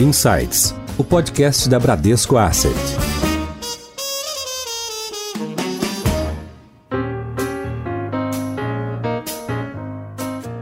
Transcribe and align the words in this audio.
Insights, 0.00 0.72
o 0.96 1.02
podcast 1.02 1.68
da 1.68 1.76
Bradesco 1.76 2.36
Asset. 2.36 2.72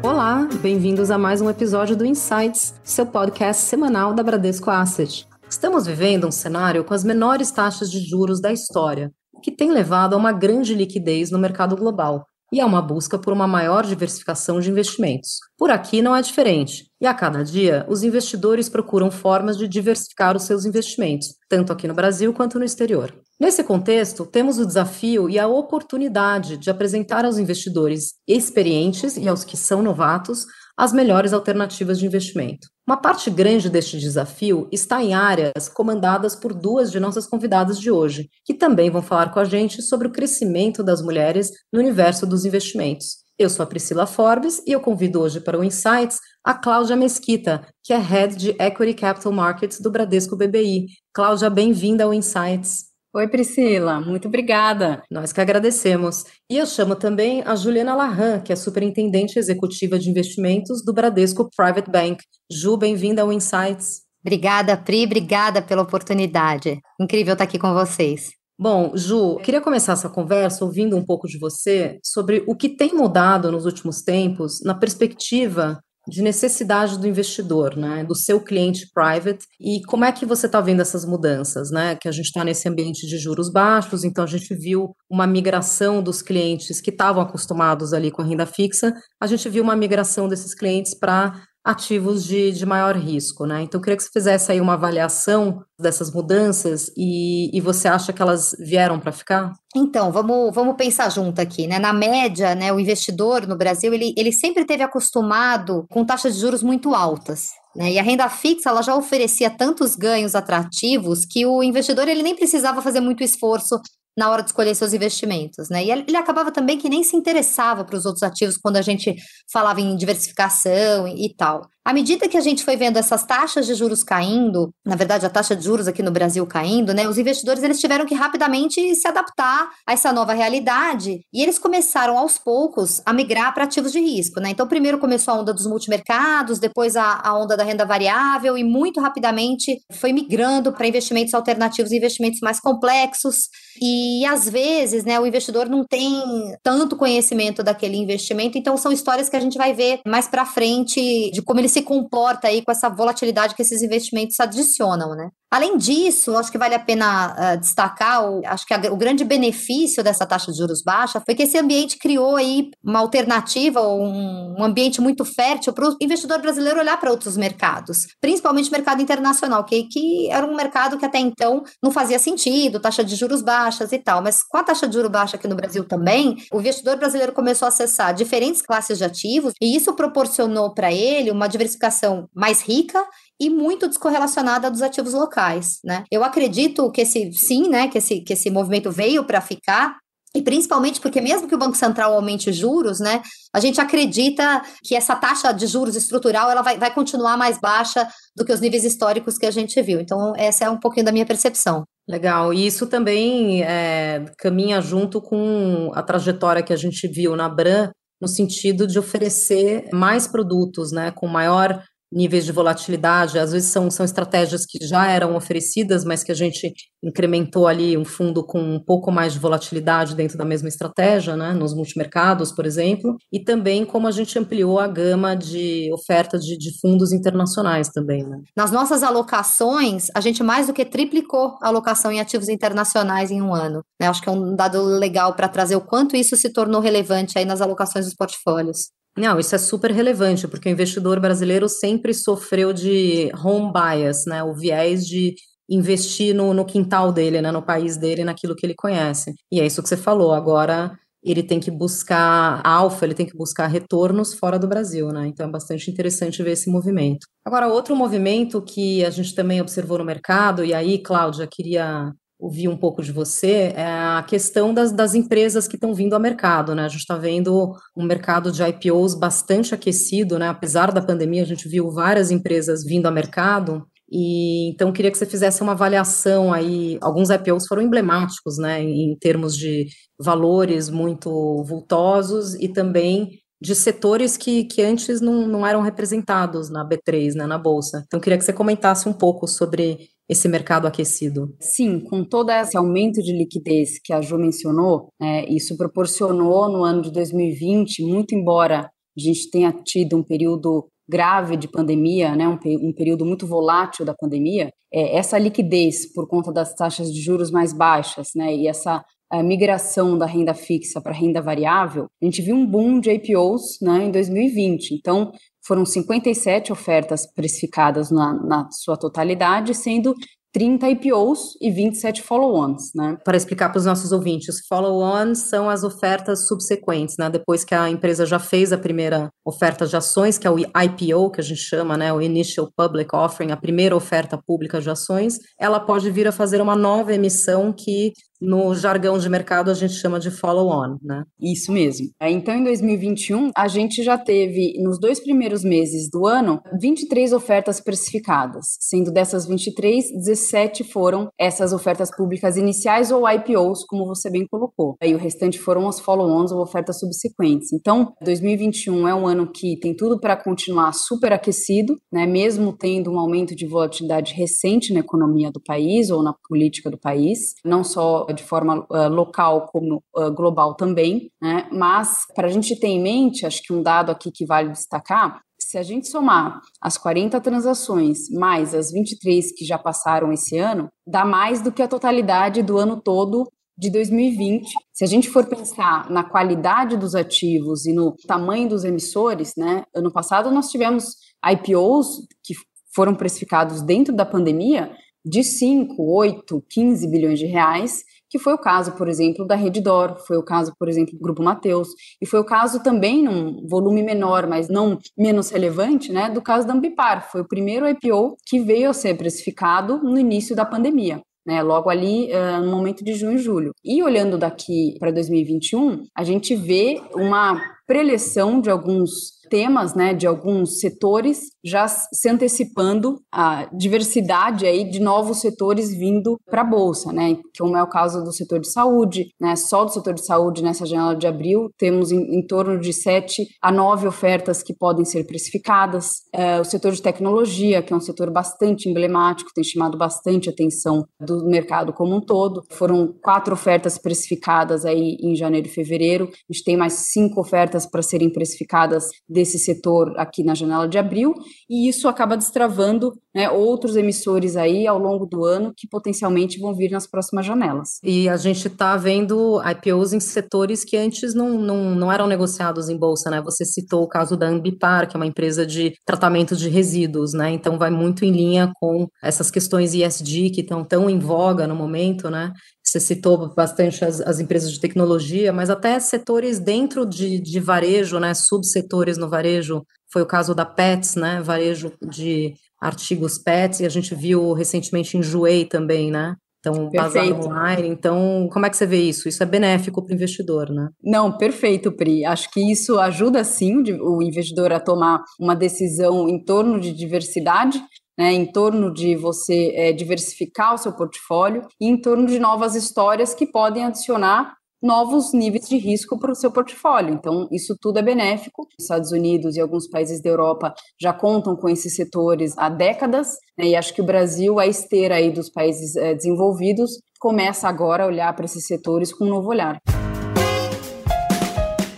Olá, 0.02 0.48
bem-vindos 0.62 1.10
a 1.10 1.18
mais 1.18 1.42
um 1.42 1.50
episódio 1.50 1.94
do 1.94 2.06
Insights, 2.06 2.80
seu 2.82 3.04
podcast 3.04 3.62
semanal 3.62 4.14
da 4.14 4.22
Bradesco 4.22 4.70
Asset. 4.70 5.28
Estamos 5.46 5.84
vivendo 5.84 6.26
um 6.26 6.32
cenário 6.32 6.82
com 6.82 6.94
as 6.94 7.04
menores 7.04 7.50
taxas 7.50 7.90
de 7.90 8.00
juros 8.00 8.40
da 8.40 8.50
história, 8.50 9.12
o 9.34 9.40
que 9.42 9.52
tem 9.52 9.70
levado 9.70 10.14
a 10.14 10.16
uma 10.16 10.32
grande 10.32 10.74
liquidez 10.74 11.30
no 11.30 11.38
mercado 11.38 11.76
global 11.76 12.26
e 12.52 12.60
a 12.60 12.66
uma 12.66 12.80
busca 12.80 13.18
por 13.18 13.32
uma 13.32 13.46
maior 13.46 13.84
diversificação 13.84 14.60
de 14.60 14.70
investimentos. 14.70 15.38
Por 15.58 15.70
aqui 15.70 16.00
não 16.00 16.14
é 16.14 16.22
diferente, 16.22 16.90
e 17.00 17.06
a 17.06 17.14
cada 17.14 17.42
dia 17.42 17.84
os 17.88 18.02
investidores 18.02 18.68
procuram 18.68 19.10
formas 19.10 19.56
de 19.56 19.66
diversificar 19.66 20.36
os 20.36 20.44
seus 20.44 20.64
investimentos, 20.64 21.34
tanto 21.48 21.72
aqui 21.72 21.88
no 21.88 21.94
Brasil 21.94 22.32
quanto 22.32 22.58
no 22.58 22.64
exterior. 22.64 23.12
Nesse 23.38 23.62
contexto, 23.62 24.24
temos 24.24 24.58
o 24.58 24.66
desafio 24.66 25.28
e 25.28 25.38
a 25.38 25.46
oportunidade 25.46 26.56
de 26.56 26.70
apresentar 26.70 27.24
aos 27.24 27.36
investidores 27.36 28.14
experientes 28.26 29.16
e 29.16 29.28
aos 29.28 29.44
que 29.44 29.56
são 29.56 29.82
novatos 29.82 30.46
as 30.76 30.92
melhores 30.92 31.32
alternativas 31.32 31.98
de 31.98 32.06
investimento. 32.06 32.68
Uma 32.86 32.96
parte 32.96 33.30
grande 33.30 33.70
deste 33.70 33.98
desafio 33.98 34.68
está 34.70 35.02
em 35.02 35.14
áreas 35.14 35.68
comandadas 35.72 36.36
por 36.36 36.52
duas 36.52 36.92
de 36.92 37.00
nossas 37.00 37.26
convidadas 37.26 37.80
de 37.80 37.90
hoje, 37.90 38.28
que 38.44 38.52
também 38.52 38.90
vão 38.90 39.02
falar 39.02 39.32
com 39.32 39.40
a 39.40 39.44
gente 39.44 39.80
sobre 39.82 40.06
o 40.06 40.12
crescimento 40.12 40.84
das 40.84 41.00
mulheres 41.00 41.50
no 41.72 41.80
universo 41.80 42.26
dos 42.26 42.44
investimentos. 42.44 43.24
Eu 43.38 43.50
sou 43.50 43.64
a 43.64 43.66
Priscila 43.66 44.06
Forbes 44.06 44.62
e 44.66 44.72
eu 44.72 44.80
convido 44.80 45.20
hoje 45.20 45.40
para 45.40 45.58
o 45.58 45.64
Insights 45.64 46.18
a 46.42 46.54
Cláudia 46.54 46.96
Mesquita, 46.96 47.66
que 47.82 47.92
é 47.92 47.98
Head 47.98 48.36
de 48.36 48.50
Equity 48.58 48.94
Capital 48.94 49.32
Markets 49.32 49.80
do 49.80 49.90
Bradesco 49.90 50.36
BBI. 50.36 50.86
Cláudia, 51.12 51.50
bem-vinda 51.50 52.04
ao 52.04 52.14
Insights. 52.14 52.95
Oi, 53.16 53.26
Priscila, 53.26 53.98
muito 53.98 54.28
obrigada. 54.28 55.02
Nós 55.10 55.32
que 55.32 55.40
agradecemos. 55.40 56.24
E 56.50 56.58
eu 56.58 56.66
chamo 56.66 56.94
também 56.94 57.42
a 57.46 57.56
Juliana 57.56 57.94
Larran, 57.94 58.40
que 58.40 58.52
é 58.52 58.56
superintendente 58.56 59.38
executiva 59.38 59.98
de 59.98 60.10
investimentos 60.10 60.84
do 60.84 60.92
Bradesco 60.92 61.48
Private 61.56 61.90
Bank. 61.90 62.22
Ju, 62.52 62.76
bem-vinda 62.76 63.22
ao 63.22 63.32
Insights. 63.32 64.02
Obrigada, 64.20 64.76
Pri, 64.76 65.06
obrigada 65.06 65.62
pela 65.62 65.80
oportunidade. 65.80 66.78
Incrível 67.00 67.32
estar 67.32 67.44
aqui 67.44 67.58
com 67.58 67.72
vocês. 67.72 68.32
Bom, 68.58 68.92
Ju, 68.94 69.36
queria 69.36 69.62
começar 69.62 69.94
essa 69.94 70.10
conversa 70.10 70.62
ouvindo 70.62 70.94
um 70.94 71.04
pouco 71.04 71.26
de 71.26 71.38
você 71.38 71.98
sobre 72.04 72.44
o 72.46 72.54
que 72.54 72.68
tem 72.68 72.92
mudado 72.92 73.50
nos 73.50 73.64
últimos 73.64 74.02
tempos 74.02 74.60
na 74.62 74.74
perspectiva 74.74 75.80
de 76.08 76.22
necessidade 76.22 76.98
do 76.98 77.06
investidor, 77.06 77.76
né, 77.76 78.04
do 78.04 78.14
seu 78.14 78.40
cliente 78.40 78.86
private, 78.94 79.44
e 79.60 79.80
como 79.86 80.04
é 80.04 80.12
que 80.12 80.24
você 80.24 80.46
está 80.46 80.60
vendo 80.60 80.80
essas 80.80 81.04
mudanças, 81.04 81.70
né, 81.70 81.96
que 82.00 82.08
a 82.08 82.12
gente 82.12 82.26
está 82.26 82.44
nesse 82.44 82.68
ambiente 82.68 83.06
de 83.06 83.18
juros 83.18 83.50
baixos, 83.50 84.04
então 84.04 84.24
a 84.24 84.26
gente 84.26 84.54
viu 84.54 84.94
uma 85.10 85.26
migração 85.26 86.02
dos 86.02 86.22
clientes 86.22 86.80
que 86.80 86.90
estavam 86.90 87.22
acostumados 87.22 87.92
ali 87.92 88.10
com 88.10 88.22
a 88.22 88.24
renda 88.24 88.46
fixa, 88.46 88.94
a 89.20 89.26
gente 89.26 89.48
viu 89.48 89.62
uma 89.62 89.76
migração 89.76 90.28
desses 90.28 90.54
clientes 90.54 90.94
para 90.98 91.42
ativos 91.66 92.24
de, 92.24 92.52
de 92.52 92.64
maior 92.64 92.94
risco, 92.96 93.44
né? 93.44 93.62
Então, 93.62 93.80
eu 93.80 93.82
queria 93.82 93.96
que 93.96 94.04
você 94.04 94.10
fizesse 94.12 94.52
aí 94.52 94.60
uma 94.60 94.74
avaliação 94.74 95.64
dessas 95.76 96.12
mudanças 96.12 96.92
e, 96.96 97.50
e 97.52 97.60
você 97.60 97.88
acha 97.88 98.12
que 98.12 98.22
elas 98.22 98.54
vieram 98.60 99.00
para 99.00 99.10
ficar? 99.10 99.52
Então, 99.74 100.12
vamos, 100.12 100.54
vamos 100.54 100.76
pensar 100.76 101.10
junto 101.10 101.40
aqui, 101.40 101.66
né? 101.66 101.80
Na 101.80 101.92
média, 101.92 102.54
né, 102.54 102.72
o 102.72 102.78
investidor 102.78 103.48
no 103.48 103.56
Brasil, 103.56 103.92
ele, 103.92 104.14
ele 104.16 104.30
sempre 104.30 104.64
teve 104.64 104.84
acostumado 104.84 105.84
com 105.90 106.04
taxas 106.04 106.36
de 106.36 106.40
juros 106.40 106.62
muito 106.62 106.94
altas. 106.94 107.48
Né? 107.74 107.94
E 107.94 107.98
a 107.98 108.02
renda 108.02 108.28
fixa 108.28 108.70
ela 108.70 108.80
já 108.80 108.94
oferecia 108.94 109.50
tantos 109.50 109.96
ganhos 109.96 110.36
atrativos 110.36 111.26
que 111.26 111.44
o 111.44 111.64
investidor 111.64 112.06
ele 112.06 112.22
nem 112.22 112.36
precisava 112.36 112.80
fazer 112.80 113.00
muito 113.00 113.24
esforço 113.24 113.80
na 114.16 114.30
hora 114.30 114.42
de 114.42 114.48
escolher 114.48 114.74
seus 114.74 114.92
investimentos, 114.92 115.68
né? 115.68 115.84
E 115.84 115.90
ele 115.90 116.16
acabava 116.16 116.50
também 116.50 116.78
que 116.78 116.88
nem 116.88 117.04
se 117.04 117.16
interessava 117.16 117.84
para 117.84 117.96
os 117.96 118.06
outros 118.06 118.22
ativos 118.22 118.56
quando 118.56 118.76
a 118.76 118.82
gente 118.82 119.14
falava 119.52 119.80
em 119.80 119.96
diversificação 119.96 121.06
e, 121.06 121.26
e 121.26 121.34
tal. 121.34 121.68
À 121.86 121.92
medida 121.92 122.28
que 122.28 122.36
a 122.36 122.40
gente 122.40 122.64
foi 122.64 122.76
vendo 122.76 122.96
essas 122.96 123.22
taxas 123.22 123.64
de 123.64 123.72
juros 123.72 124.02
caindo, 124.02 124.70
na 124.84 124.96
verdade 124.96 125.24
a 125.24 125.30
taxa 125.30 125.54
de 125.54 125.64
juros 125.64 125.86
aqui 125.86 126.02
no 126.02 126.10
Brasil 126.10 126.44
caindo, 126.44 126.92
né, 126.92 127.08
os 127.08 127.16
investidores 127.16 127.62
eles 127.62 127.78
tiveram 127.78 128.04
que 128.04 128.12
rapidamente 128.12 128.92
se 128.96 129.06
adaptar 129.06 129.70
a 129.86 129.92
essa 129.92 130.12
nova 130.12 130.32
realidade 130.32 131.20
e 131.32 131.40
eles 131.40 131.60
começaram 131.60 132.18
aos 132.18 132.38
poucos 132.38 133.00
a 133.06 133.12
migrar 133.12 133.54
para 133.54 133.62
ativos 133.62 133.92
de 133.92 134.00
risco, 134.00 134.40
né? 134.40 134.50
Então 134.50 134.66
primeiro 134.66 134.98
começou 134.98 135.34
a 135.34 135.38
onda 135.38 135.54
dos 135.54 135.64
multimercados, 135.64 136.58
depois 136.58 136.96
a, 136.96 137.20
a 137.22 137.38
onda 137.38 137.56
da 137.56 137.62
renda 137.62 137.84
variável 137.84 138.58
e 138.58 138.64
muito 138.64 139.00
rapidamente 139.00 139.78
foi 139.92 140.12
migrando 140.12 140.72
para 140.72 140.88
investimentos 140.88 141.34
alternativos, 141.34 141.92
investimentos 141.92 142.40
mais 142.40 142.58
complexos 142.58 143.48
e 143.80 144.26
às 144.26 144.48
vezes, 144.48 145.04
né, 145.04 145.20
o 145.20 145.26
investidor 145.26 145.68
não 145.68 145.86
tem 145.86 146.20
tanto 146.64 146.96
conhecimento 146.96 147.62
daquele 147.62 147.96
investimento, 147.96 148.58
então 148.58 148.76
são 148.76 148.90
histórias 148.90 149.28
que 149.28 149.36
a 149.36 149.40
gente 149.40 149.56
vai 149.56 149.72
ver 149.72 150.00
mais 150.04 150.26
para 150.26 150.44
frente 150.44 151.30
de 151.30 151.42
como 151.42 151.60
eles 151.60 151.75
se 151.76 151.82
comporta 151.82 152.48
aí 152.48 152.64
com 152.64 152.72
essa 152.72 152.88
volatilidade 152.88 153.54
que 153.54 153.60
esses 153.60 153.82
investimentos 153.82 154.40
adicionam, 154.40 155.14
né? 155.14 155.30
Além 155.56 155.78
disso, 155.78 156.36
acho 156.36 156.52
que 156.52 156.58
vale 156.58 156.74
a 156.74 156.78
pena 156.78 157.54
uh, 157.54 157.58
destacar, 157.58 158.30
o, 158.30 158.42
acho 158.44 158.66
que 158.66 158.74
a, 158.74 158.92
o 158.92 158.96
grande 158.96 159.24
benefício 159.24 160.04
dessa 160.04 160.26
taxa 160.26 160.52
de 160.52 160.58
juros 160.58 160.82
baixa 160.82 161.18
foi 161.24 161.34
que 161.34 161.44
esse 161.44 161.56
ambiente 161.56 161.96
criou 161.96 162.36
aí 162.36 162.68
uma 162.84 162.98
alternativa, 162.98 163.80
um, 163.80 164.54
um 164.58 164.62
ambiente 164.62 165.00
muito 165.00 165.24
fértil 165.24 165.72
para 165.72 165.88
o 165.88 165.96
investidor 165.98 166.42
brasileiro 166.42 166.78
olhar 166.78 167.00
para 167.00 167.10
outros 167.10 167.38
mercados, 167.38 168.06
principalmente 168.20 168.68
o 168.68 168.72
mercado 168.72 169.00
internacional, 169.00 169.64
que, 169.64 169.84
que 169.84 170.28
era 170.30 170.44
um 170.44 170.54
mercado 170.54 170.98
que 170.98 171.06
até 171.06 171.18
então 171.20 171.64
não 171.82 171.90
fazia 171.90 172.18
sentido, 172.18 172.78
taxa 172.78 173.02
de 173.02 173.16
juros 173.16 173.40
baixas 173.40 173.92
e 173.92 173.98
tal, 173.98 174.20
mas 174.20 174.42
com 174.42 174.58
a 174.58 174.62
taxa 174.62 174.86
de 174.86 174.92
juros 174.92 175.10
baixa 175.10 175.38
aqui 175.38 175.48
no 175.48 175.56
Brasil 175.56 175.84
também, 175.84 176.36
o 176.52 176.60
investidor 176.60 176.98
brasileiro 176.98 177.32
começou 177.32 177.64
a 177.64 177.70
acessar 177.70 178.12
diferentes 178.12 178.60
classes 178.60 178.98
de 178.98 179.04
ativos 179.04 179.54
e 179.58 179.74
isso 179.74 179.94
proporcionou 179.94 180.74
para 180.74 180.92
ele 180.92 181.30
uma 181.30 181.48
diversificação 181.48 182.28
mais 182.34 182.60
rica 182.60 183.02
e 183.40 183.50
muito 183.50 183.86
descorrelacionada 183.86 184.70
dos 184.70 184.82
ativos 184.82 185.12
locais, 185.12 185.78
né? 185.84 186.04
Eu 186.10 186.24
acredito 186.24 186.90
que 186.90 187.02
esse 187.02 187.32
sim, 187.32 187.68
né, 187.68 187.88
que 187.88 187.98
esse, 187.98 188.20
que 188.20 188.32
esse 188.32 188.50
movimento 188.50 188.90
veio 188.90 189.24
para 189.24 189.40
ficar, 189.40 189.96
e 190.34 190.42
principalmente 190.42 191.00
porque 191.00 191.20
mesmo 191.20 191.48
que 191.48 191.54
o 191.54 191.58
Banco 191.58 191.76
Central 191.76 192.12
aumente 192.12 192.52
juros, 192.52 193.00
né, 193.00 193.22
a 193.54 193.60
gente 193.60 193.80
acredita 193.80 194.62
que 194.84 194.94
essa 194.94 195.16
taxa 195.16 195.50
de 195.52 195.66
juros 195.66 195.96
estrutural 195.96 196.50
ela 196.50 196.62
vai, 196.62 196.78
vai 196.78 196.92
continuar 196.92 197.38
mais 197.38 197.58
baixa 197.58 198.06
do 198.36 198.44
que 198.44 198.52
os 198.52 198.60
níveis 198.60 198.84
históricos 198.84 199.38
que 199.38 199.46
a 199.46 199.50
gente 199.50 199.80
viu. 199.80 199.98
Então, 199.98 200.34
essa 200.36 200.66
é 200.66 200.70
um 200.70 200.78
pouquinho 200.78 201.06
da 201.06 201.12
minha 201.12 201.24
percepção. 201.24 201.84
Legal, 202.08 202.52
e 202.52 202.66
isso 202.66 202.86
também 202.86 203.62
é, 203.64 204.26
caminha 204.38 204.80
junto 204.80 205.20
com 205.20 205.90
a 205.94 206.02
trajetória 206.02 206.62
que 206.62 206.72
a 206.72 206.76
gente 206.76 207.08
viu 207.08 207.34
na 207.34 207.48
Bran, 207.48 207.90
no 208.20 208.28
sentido 208.28 208.86
de 208.86 208.98
oferecer 208.98 209.88
mais 209.92 210.26
produtos, 210.26 210.92
né, 210.92 211.10
com 211.10 211.26
maior 211.26 211.82
níveis 212.16 212.46
de 212.46 212.52
volatilidade, 212.52 213.38
às 213.38 213.52
vezes 213.52 213.68
são, 213.68 213.90
são 213.90 214.04
estratégias 214.04 214.64
que 214.64 214.84
já 214.86 215.06
eram 215.06 215.36
oferecidas, 215.36 216.02
mas 216.02 216.24
que 216.24 216.32
a 216.32 216.34
gente 216.34 216.72
incrementou 217.04 217.66
ali 217.66 217.96
um 217.96 218.06
fundo 218.06 218.44
com 218.44 218.58
um 218.58 218.82
pouco 218.82 219.12
mais 219.12 219.34
de 219.34 219.38
volatilidade 219.38 220.14
dentro 220.14 220.38
da 220.38 220.44
mesma 220.44 220.68
estratégia, 220.68 221.36
né, 221.36 221.52
nos 221.52 221.74
multimercados, 221.74 222.50
por 222.50 222.64
exemplo, 222.64 223.16
e 223.30 223.38
também 223.44 223.84
como 223.84 224.08
a 224.08 224.10
gente 224.10 224.38
ampliou 224.38 224.80
a 224.80 224.88
gama 224.88 225.36
de 225.36 225.90
oferta 225.92 226.38
de, 226.38 226.56
de 226.56 226.80
fundos 226.80 227.12
internacionais 227.12 227.90
também. 227.90 228.24
Né. 228.24 228.40
Nas 228.56 228.72
nossas 228.72 229.02
alocações, 229.02 230.08
a 230.14 230.20
gente 230.20 230.42
mais 230.42 230.68
do 230.68 230.72
que 230.72 230.86
triplicou 230.86 231.58
a 231.60 231.68
alocação 231.68 232.10
em 232.10 232.20
ativos 232.20 232.48
internacionais 232.48 233.30
em 233.30 233.42
um 233.42 233.54
ano. 233.54 233.84
Né, 234.00 234.08
acho 234.08 234.22
que 234.22 234.28
é 234.30 234.32
um 234.32 234.56
dado 234.56 234.82
legal 234.82 235.34
para 235.34 235.48
trazer 235.48 235.76
o 235.76 235.82
quanto 235.82 236.16
isso 236.16 236.34
se 236.34 236.50
tornou 236.50 236.80
relevante 236.80 237.38
aí 237.38 237.44
nas 237.44 237.60
alocações 237.60 238.06
dos 238.06 238.14
portfólios. 238.14 238.95
Não, 239.16 239.38
isso 239.38 239.54
é 239.54 239.58
super 239.58 239.90
relevante, 239.90 240.46
porque 240.46 240.68
o 240.68 240.72
investidor 240.72 241.18
brasileiro 241.18 241.68
sempre 241.68 242.12
sofreu 242.12 242.72
de 242.72 243.30
home 243.42 243.72
bias, 243.72 244.24
né? 244.26 244.42
O 244.42 244.54
viés 244.54 245.06
de 245.06 245.34
investir 245.68 246.34
no, 246.34 246.52
no 246.54 246.64
quintal 246.64 247.12
dele, 247.12 247.40
né? 247.40 247.50
no 247.50 247.62
país 247.62 247.96
dele, 247.96 248.24
naquilo 248.24 248.54
que 248.54 248.64
ele 248.64 248.74
conhece. 248.74 249.34
E 249.50 249.60
é 249.60 249.66
isso 249.66 249.82
que 249.82 249.88
você 249.88 249.96
falou. 249.96 250.32
Agora 250.32 250.96
ele 251.22 251.42
tem 251.42 251.58
que 251.58 251.70
buscar 251.72 252.60
alfa, 252.64 253.04
ele 253.04 253.14
tem 253.14 253.26
que 253.26 253.36
buscar 253.36 253.66
retornos 253.66 254.34
fora 254.34 254.58
do 254.58 254.68
Brasil, 254.68 255.08
né? 255.08 255.26
Então 255.26 255.48
é 255.48 255.50
bastante 255.50 255.90
interessante 255.90 256.40
ver 256.42 256.52
esse 256.52 256.70
movimento. 256.70 257.26
Agora, 257.44 257.66
outro 257.66 257.96
movimento 257.96 258.62
que 258.62 259.04
a 259.04 259.10
gente 259.10 259.34
também 259.34 259.60
observou 259.60 259.98
no 259.98 260.04
mercado, 260.04 260.64
e 260.64 260.72
aí, 260.72 260.98
Cláudia, 260.98 261.48
queria 261.50 262.12
ouvir 262.38 262.68
um 262.68 262.76
pouco 262.76 263.02
de 263.02 263.12
você 263.12 263.72
é 263.74 263.86
a 263.86 264.24
questão 264.26 264.72
das, 264.74 264.92
das 264.92 265.14
empresas 265.14 265.66
que 265.66 265.76
estão 265.76 265.94
vindo 265.94 266.14
ao 266.14 266.20
mercado, 266.20 266.74
né? 266.74 266.84
A 266.84 266.88
gente 266.88 267.00
está 267.00 267.16
vendo 267.16 267.72
um 267.96 268.04
mercado 268.04 268.52
de 268.52 268.62
IPOs 268.62 269.14
bastante 269.14 269.74
aquecido, 269.74 270.38
né? 270.38 270.48
Apesar 270.48 270.92
da 270.92 271.00
pandemia, 271.00 271.42
a 271.42 271.46
gente 271.46 271.68
viu 271.68 271.90
várias 271.90 272.30
empresas 272.30 272.84
vindo 272.84 273.06
ao 273.06 273.12
mercado. 273.12 273.86
E 274.10 274.68
então 274.70 274.92
queria 274.92 275.10
que 275.10 275.18
você 275.18 275.26
fizesse 275.26 275.62
uma 275.62 275.72
avaliação 275.72 276.52
aí. 276.52 276.98
Alguns 277.00 277.30
IPOs 277.30 277.66
foram 277.66 277.82
emblemáticos, 277.82 278.58
né, 278.58 278.82
em 278.82 279.16
termos 279.18 279.56
de 279.56 279.86
valores 280.20 280.88
muito 280.88 281.64
vultosos 281.64 282.54
e 282.54 282.68
também 282.68 283.30
de 283.60 283.74
setores 283.74 284.36
que, 284.36 284.64
que 284.64 284.82
antes 284.82 285.20
não, 285.20 285.48
não 285.48 285.66
eram 285.66 285.80
representados 285.80 286.70
na 286.70 286.86
B3, 286.86 287.34
né, 287.34 287.46
na 287.46 287.58
Bolsa. 287.58 288.04
Então, 288.06 288.20
queria 288.20 288.38
que 288.38 288.44
você 288.44 288.52
comentasse 288.52 289.08
um 289.08 289.12
pouco 289.12 289.48
sobre 289.48 290.10
esse 290.28 290.48
mercado 290.48 290.86
aquecido? 290.86 291.54
Sim, 291.60 292.00
com 292.00 292.24
todo 292.24 292.50
esse 292.50 292.76
aumento 292.76 293.22
de 293.22 293.32
liquidez 293.32 293.98
que 294.02 294.12
a 294.12 294.20
Ju 294.20 294.38
mencionou, 294.38 295.08
é, 295.20 295.50
isso 295.52 295.76
proporcionou 295.76 296.68
no 296.68 296.84
ano 296.84 297.02
de 297.02 297.12
2020, 297.12 298.02
muito 298.02 298.34
embora 298.34 298.90
a 299.16 299.20
gente 299.20 299.50
tenha 299.50 299.72
tido 299.72 300.16
um 300.16 300.22
período 300.22 300.88
grave 301.08 301.56
de 301.56 301.68
pandemia, 301.68 302.34
né, 302.34 302.48
um, 302.48 302.58
um 302.88 302.92
período 302.92 303.24
muito 303.24 303.46
volátil 303.46 304.04
da 304.04 304.14
pandemia, 304.14 304.70
é, 304.92 305.16
essa 305.16 305.38
liquidez 305.38 306.12
por 306.12 306.28
conta 306.28 306.52
das 306.52 306.74
taxas 306.74 307.12
de 307.12 307.20
juros 307.20 307.50
mais 307.50 307.72
baixas, 307.72 308.30
né, 308.34 308.54
e 308.54 308.66
essa 308.66 309.02
migração 309.42 310.16
da 310.16 310.24
renda 310.24 310.54
fixa 310.54 311.00
para 311.00 311.12
renda 311.12 311.42
variável, 311.42 312.06
a 312.22 312.24
gente 312.24 312.40
viu 312.40 312.54
um 312.54 312.64
boom 312.64 313.00
de 313.00 313.10
IPOs 313.10 313.78
né, 313.82 314.04
em 314.04 314.10
2020. 314.12 314.94
Então, 314.94 315.32
foram 315.66 315.84
57 315.84 316.72
ofertas 316.72 317.26
precificadas 317.26 318.10
na, 318.10 318.32
na 318.34 318.70
sua 318.70 318.96
totalidade, 318.96 319.74
sendo 319.74 320.14
30 320.56 320.88
IPOs 320.88 321.58
e 321.60 321.70
27 321.70 322.22
follow-ons, 322.22 322.90
né? 322.94 323.18
Para 323.22 323.36
explicar 323.36 323.68
para 323.68 323.78
os 323.78 323.84
nossos 323.84 324.10
ouvintes, 324.10 324.66
follow-ons 324.66 325.50
são 325.50 325.68
as 325.68 325.84
ofertas 325.84 326.48
subsequentes, 326.48 327.18
né? 327.18 327.28
Depois 327.28 327.62
que 327.62 327.74
a 327.74 327.90
empresa 327.90 328.24
já 328.24 328.38
fez 328.38 328.72
a 328.72 328.78
primeira 328.78 329.28
oferta 329.44 329.86
de 329.86 329.94
ações, 329.94 330.38
que 330.38 330.46
é 330.46 330.50
o 330.50 330.58
IPO, 330.58 331.30
que 331.32 331.42
a 331.42 331.44
gente 331.44 331.60
chama, 331.60 331.98
né? 331.98 332.10
O 332.10 332.22
Initial 332.22 332.70
Public 332.74 333.14
Offering, 333.14 333.52
a 333.52 333.56
primeira 333.58 333.94
oferta 333.94 334.40
pública 334.46 334.80
de 334.80 334.88
ações, 334.88 335.38
ela 335.60 335.78
pode 335.78 336.10
vir 336.10 336.26
a 336.26 336.32
fazer 336.32 336.62
uma 336.62 336.74
nova 336.74 337.12
emissão 337.12 337.70
que 337.70 338.14
no 338.40 338.74
jargão 338.74 339.18
de 339.18 339.28
mercado 339.28 339.70
a 339.70 339.74
gente 339.74 339.94
chama 339.94 340.20
de 340.20 340.30
follow-on, 340.30 340.98
né? 341.02 341.24
Isso 341.40 341.72
mesmo. 341.72 342.08
É, 342.20 342.30
então, 342.30 342.54
em 342.54 342.64
2021, 342.64 343.50
a 343.56 343.68
gente 343.68 344.02
já 344.02 344.18
teve, 344.18 344.74
nos 344.82 344.98
dois 344.98 345.20
primeiros 345.20 345.64
meses 345.64 346.10
do 346.10 346.26
ano, 346.26 346.60
23 346.80 347.32
ofertas 347.32 347.80
precificadas, 347.80 348.76
sendo 348.80 349.10
dessas 349.10 349.46
23, 349.46 350.04
17 350.46 350.84
foram 350.84 351.28
essas 351.38 351.72
ofertas 351.72 352.10
públicas 352.14 352.56
iniciais 352.56 353.10
ou 353.10 353.28
IPOs, 353.28 353.84
como 353.84 354.06
você 354.06 354.30
bem 354.30 354.46
colocou. 354.46 354.96
Aí 355.02 355.14
o 355.14 355.18
restante 355.18 355.58
foram 355.58 355.88
as 355.88 356.00
follow-ons 356.00 356.52
ou 356.52 356.62
ofertas 356.62 357.00
subsequentes. 357.00 357.72
Então, 357.72 358.12
2021 358.22 359.08
é 359.08 359.14
um 359.14 359.26
ano 359.26 359.50
que 359.50 359.78
tem 359.78 359.94
tudo 359.94 360.18
para 360.20 360.36
continuar 360.36 360.92
superaquecido, 360.92 361.96
né? 362.12 362.26
Mesmo 362.26 362.76
tendo 362.76 363.10
um 363.10 363.18
aumento 363.18 363.54
de 363.54 363.66
volatilidade 363.66 364.34
recente 364.34 364.92
na 364.92 365.00
economia 365.00 365.50
do 365.50 365.60
país 365.60 366.10
ou 366.10 366.22
na 366.22 366.34
política 366.48 366.90
do 366.90 366.98
país, 366.98 367.54
não 367.64 367.82
só 367.82 368.26
de 368.26 368.42
forma 368.42 368.86
uh, 368.90 369.08
local 369.08 369.68
como 369.72 370.02
uh, 370.16 370.32
global 370.32 370.74
também, 370.74 371.30
né? 371.42 371.68
Mas 371.72 372.24
para 372.34 372.48
a 372.48 372.50
gente 372.50 372.78
ter 372.78 372.88
em 372.88 373.02
mente, 373.02 373.46
acho 373.46 373.62
que 373.62 373.72
um 373.72 373.82
dado 373.82 374.10
aqui 374.10 374.30
que 374.30 374.46
vale 374.46 374.70
destacar, 374.70 375.40
se 375.66 375.76
a 375.76 375.82
gente 375.82 376.06
somar 376.06 376.60
as 376.80 376.96
40 376.96 377.40
transações 377.40 378.30
mais 378.30 378.72
as 378.72 378.92
23 378.92 379.50
que 379.50 379.64
já 379.64 379.76
passaram 379.76 380.32
esse 380.32 380.56
ano, 380.56 380.88
dá 381.04 381.24
mais 381.24 381.60
do 381.60 381.72
que 381.72 381.82
a 381.82 381.88
totalidade 381.88 382.62
do 382.62 382.78
ano 382.78 383.00
todo 383.00 383.50
de 383.76 383.90
2020. 383.90 384.64
Se 384.92 385.02
a 385.02 385.08
gente 385.08 385.28
for 385.28 385.44
pensar 385.44 386.08
na 386.08 386.22
qualidade 386.22 386.96
dos 386.96 387.16
ativos 387.16 387.84
e 387.84 387.92
no 387.92 388.14
tamanho 388.28 388.68
dos 388.68 388.84
emissores, 388.84 389.54
né? 389.56 389.82
Ano 389.92 390.12
passado 390.12 390.52
nós 390.52 390.70
tivemos 390.70 391.16
IPOs 391.44 392.28
que 392.44 392.54
foram 392.94 393.16
precificados 393.16 393.82
dentro 393.82 394.14
da 394.14 394.24
pandemia 394.24 394.92
de 395.24 395.42
5, 395.42 396.00
8, 396.00 396.64
15 396.70 397.10
bilhões 397.10 397.40
de 397.40 397.46
reais 397.46 398.04
que 398.28 398.38
foi 398.38 398.54
o 398.54 398.58
caso, 398.58 398.92
por 398.92 399.08
exemplo, 399.08 399.46
da 399.46 399.54
Reddor, 399.54 400.16
foi 400.26 400.36
o 400.36 400.42
caso, 400.42 400.72
por 400.78 400.88
exemplo, 400.88 401.14
do 401.14 401.20
Grupo 401.20 401.42
Mateus, 401.42 401.88
e 402.20 402.26
foi 402.26 402.40
o 402.40 402.44
caso 402.44 402.82
também, 402.82 403.22
num 403.22 403.66
volume 403.66 404.02
menor, 404.02 404.46
mas 404.46 404.68
não 404.68 404.98
menos 405.16 405.50
relevante, 405.50 406.12
né, 406.12 406.28
do 406.30 406.42
caso 406.42 406.66
da 406.66 406.74
Ambipar, 406.74 407.30
foi 407.30 407.40
o 407.40 407.48
primeiro 407.48 407.88
IPO 407.88 408.36
que 408.46 408.60
veio 408.60 408.90
a 408.90 408.94
ser 408.94 409.16
precificado 409.16 409.98
no 409.98 410.18
início 410.18 410.54
da 410.54 410.64
pandemia. 410.64 411.20
Né, 411.46 411.62
logo 411.62 411.88
ali 411.88 412.28
uh, 412.32 412.60
no 412.60 412.72
momento 412.72 413.04
de 413.04 413.14
junho 413.14 413.36
e 413.36 413.38
julho. 413.38 413.70
E 413.84 414.02
olhando 414.02 414.36
daqui 414.36 414.96
para 414.98 415.12
2021, 415.12 416.02
a 416.12 416.24
gente 416.24 416.56
vê 416.56 417.00
uma 417.14 417.62
preleção 417.86 418.60
de 418.60 418.68
alguns 418.68 419.36
temas, 419.48 419.94
né, 419.94 420.14
de 420.14 420.26
alguns 420.26 420.80
setores 420.80 421.50
já 421.64 421.88
se 421.88 422.28
antecipando 422.28 423.20
a 423.32 423.68
diversidade 423.72 424.66
aí 424.66 424.88
de 424.88 425.00
novos 425.00 425.40
setores 425.40 425.92
vindo 425.94 426.38
para 426.48 426.62
a 426.62 426.64
bolsa, 426.64 427.12
né, 427.12 427.38
como 427.58 427.76
é 427.76 427.82
o 427.82 427.88
caso 427.88 428.22
do 428.22 428.32
setor 428.32 428.60
de 428.60 428.70
saúde, 428.70 429.26
né, 429.40 429.56
só 429.56 429.84
do 429.84 429.92
setor 429.92 430.14
de 430.14 430.24
saúde 430.24 430.62
nessa 430.62 430.86
janela 430.86 431.16
de 431.16 431.26
abril 431.26 431.70
temos 431.78 432.10
em, 432.12 432.38
em 432.38 432.46
torno 432.46 432.78
de 432.78 432.92
sete 432.92 433.46
a 433.62 433.70
nove 433.70 434.06
ofertas 434.06 434.62
que 434.62 434.74
podem 434.74 435.04
ser 435.04 435.24
precificadas, 435.24 436.22
é, 436.32 436.60
o 436.60 436.64
setor 436.64 436.92
de 436.92 437.02
tecnologia, 437.02 437.82
que 437.82 437.92
é 437.92 437.96
um 437.96 438.00
setor 438.00 438.30
bastante 438.30 438.88
emblemático, 438.88 439.50
tem 439.54 439.64
chamado 439.64 439.96
bastante 439.96 440.48
atenção 440.48 441.04
do 441.20 441.46
mercado 441.46 441.92
como 441.92 442.16
um 442.16 442.20
todo, 442.20 442.64
foram 442.70 443.14
quatro 443.22 443.54
ofertas 443.54 443.98
precificadas 443.98 444.84
aí 444.84 445.16
em 445.20 445.34
janeiro 445.34 445.66
e 445.66 445.70
fevereiro, 445.70 446.24
a 446.26 446.52
gente 446.52 446.64
tem 446.64 446.76
mais 446.76 446.94
cinco 446.94 447.40
ofertas 447.40 447.86
para 447.86 448.02
serem 448.02 448.30
precificadas 448.30 449.08
desse 449.36 449.58
setor 449.58 450.14
aqui 450.16 450.42
na 450.42 450.54
janela 450.54 450.88
de 450.88 450.96
abril, 450.96 451.34
e 451.68 451.88
isso 451.88 452.08
acaba 452.08 452.38
destravando 452.38 453.12
né, 453.34 453.50
outros 453.50 453.96
emissores 453.96 454.56
aí 454.56 454.86
ao 454.86 454.98
longo 454.98 455.26
do 455.26 455.44
ano 455.44 455.74
que 455.76 455.86
potencialmente 455.86 456.58
vão 456.58 456.74
vir 456.74 456.90
nas 456.90 457.06
próximas 457.06 457.44
janelas. 457.44 457.98
E 458.02 458.30
a 458.30 458.36
gente 458.38 458.66
está 458.66 458.96
vendo 458.96 459.60
IPOs 459.62 460.14
em 460.14 460.20
setores 460.20 460.84
que 460.84 460.96
antes 460.96 461.34
não, 461.34 461.58
não, 461.58 461.94
não 461.94 462.10
eram 462.10 462.26
negociados 462.26 462.88
em 462.88 462.96
bolsa, 462.96 463.30
né? 463.30 463.42
Você 463.42 463.66
citou 463.66 464.04
o 464.04 464.08
caso 464.08 464.38
da 464.38 464.48
Ambipar, 464.48 465.06
que 465.06 465.16
é 465.16 465.18
uma 465.18 465.26
empresa 465.26 465.66
de 465.66 465.92
tratamento 466.06 466.56
de 466.56 466.70
resíduos, 466.70 467.34
né? 467.34 467.50
Então 467.50 467.76
vai 467.76 467.90
muito 467.90 468.24
em 468.24 468.30
linha 468.30 468.72
com 468.80 469.06
essas 469.22 469.50
questões 469.50 469.92
ESG 469.92 470.48
que 470.48 470.62
estão 470.62 470.82
tão 470.82 471.10
em 471.10 471.18
voga 471.18 471.66
no 471.66 471.74
momento, 471.74 472.30
né? 472.30 472.54
Você 472.96 473.00
citou 473.14 473.54
bastante 473.54 474.02
as, 474.04 474.22
as, 474.22 474.40
empresas 474.40 474.72
de 474.72 474.80
tecnologia, 474.80 475.52
mas 475.52 475.68
até 475.68 476.00
setores 476.00 476.58
dentro 476.58 477.04
de, 477.04 477.38
de 477.38 477.60
varejo, 477.60 478.18
né, 478.18 478.32
subsetores 478.32 479.18
no 479.18 479.28
varejo. 479.28 479.84
Foi 480.10 480.22
o 480.22 480.26
caso 480.26 480.54
da 480.54 480.64
Pets, 480.64 481.14
né, 481.14 481.42
varejo 481.42 481.92
de 482.00 482.54
artigos 482.80 483.36
Pets, 483.36 483.80
e 483.80 483.86
a 483.86 483.90
gente 483.90 484.14
viu 484.14 484.54
recentemente 484.54 485.16
em 485.18 485.22
Juei 485.22 485.66
também, 485.66 486.10
né? 486.10 486.36
Então, 486.60 486.90
bazar 486.90 487.24
online. 487.32 487.88
Então, 487.88 488.48
como 488.50 488.64
é 488.64 488.70
que 488.70 488.76
você 488.76 488.86
vê 488.86 489.00
isso? 489.02 489.28
Isso 489.28 489.42
é 489.42 489.46
benéfico 489.46 490.02
para 490.02 490.12
o 490.12 490.14
investidor, 490.14 490.70
né? 490.70 490.88
Não, 491.02 491.36
perfeito, 491.36 491.92
Pri. 491.92 492.24
Acho 492.24 492.50
que 492.50 492.60
isso 492.72 492.98
ajuda 492.98 493.44
sim 493.44 493.82
o 494.00 494.22
investidor 494.22 494.72
a 494.72 494.80
tomar 494.80 495.22
uma 495.38 495.54
decisão 495.54 496.28
em 496.28 496.42
torno 496.42 496.80
de 496.80 496.92
diversidade, 496.92 497.80
né, 498.18 498.32
em 498.32 498.46
torno 498.46 498.92
de 498.92 499.14
você 499.16 499.72
é, 499.74 499.92
diversificar 499.92 500.74
o 500.74 500.78
seu 500.78 500.92
portfólio 500.92 501.66
e 501.80 501.86
em 501.86 502.00
torno 502.00 502.26
de 502.26 502.38
novas 502.38 502.74
histórias 502.74 503.34
que 503.34 503.46
podem 503.46 503.84
adicionar 503.84 504.54
novos 504.82 505.32
níveis 505.32 505.68
de 505.68 505.78
risco 505.78 506.18
para 506.18 506.30
o 506.30 506.34
seu 506.34 506.50
portfólio. 506.50 507.14
Então, 507.14 507.48
isso 507.50 507.76
tudo 507.80 507.98
é 507.98 508.02
benéfico. 508.02 508.68
Os 508.78 508.84
Estados 508.84 509.10
Unidos 509.10 509.56
e 509.56 509.60
alguns 509.60 509.88
países 509.88 510.22
da 510.22 510.30
Europa 510.30 510.74
já 511.00 511.12
contam 511.12 511.56
com 511.56 511.68
esses 511.68 511.94
setores 511.94 512.56
há 512.56 512.68
décadas, 512.68 513.36
né, 513.58 513.68
e 513.68 513.76
acho 513.76 513.92
que 513.94 514.02
o 514.02 514.06
Brasil, 514.06 514.58
a 514.58 514.66
esteira 514.66 515.16
aí 515.16 515.30
dos 515.30 515.50
países 515.50 515.96
é, 515.96 516.14
desenvolvidos, 516.14 517.00
começa 517.18 517.68
agora 517.68 518.04
a 518.04 518.06
olhar 518.06 518.32
para 518.34 518.44
esses 518.44 518.66
setores 518.66 519.12
com 519.12 519.24
um 519.24 519.28
novo 519.28 519.48
olhar. 519.48 519.78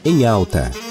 Em 0.04 0.24
alta. 0.24 0.87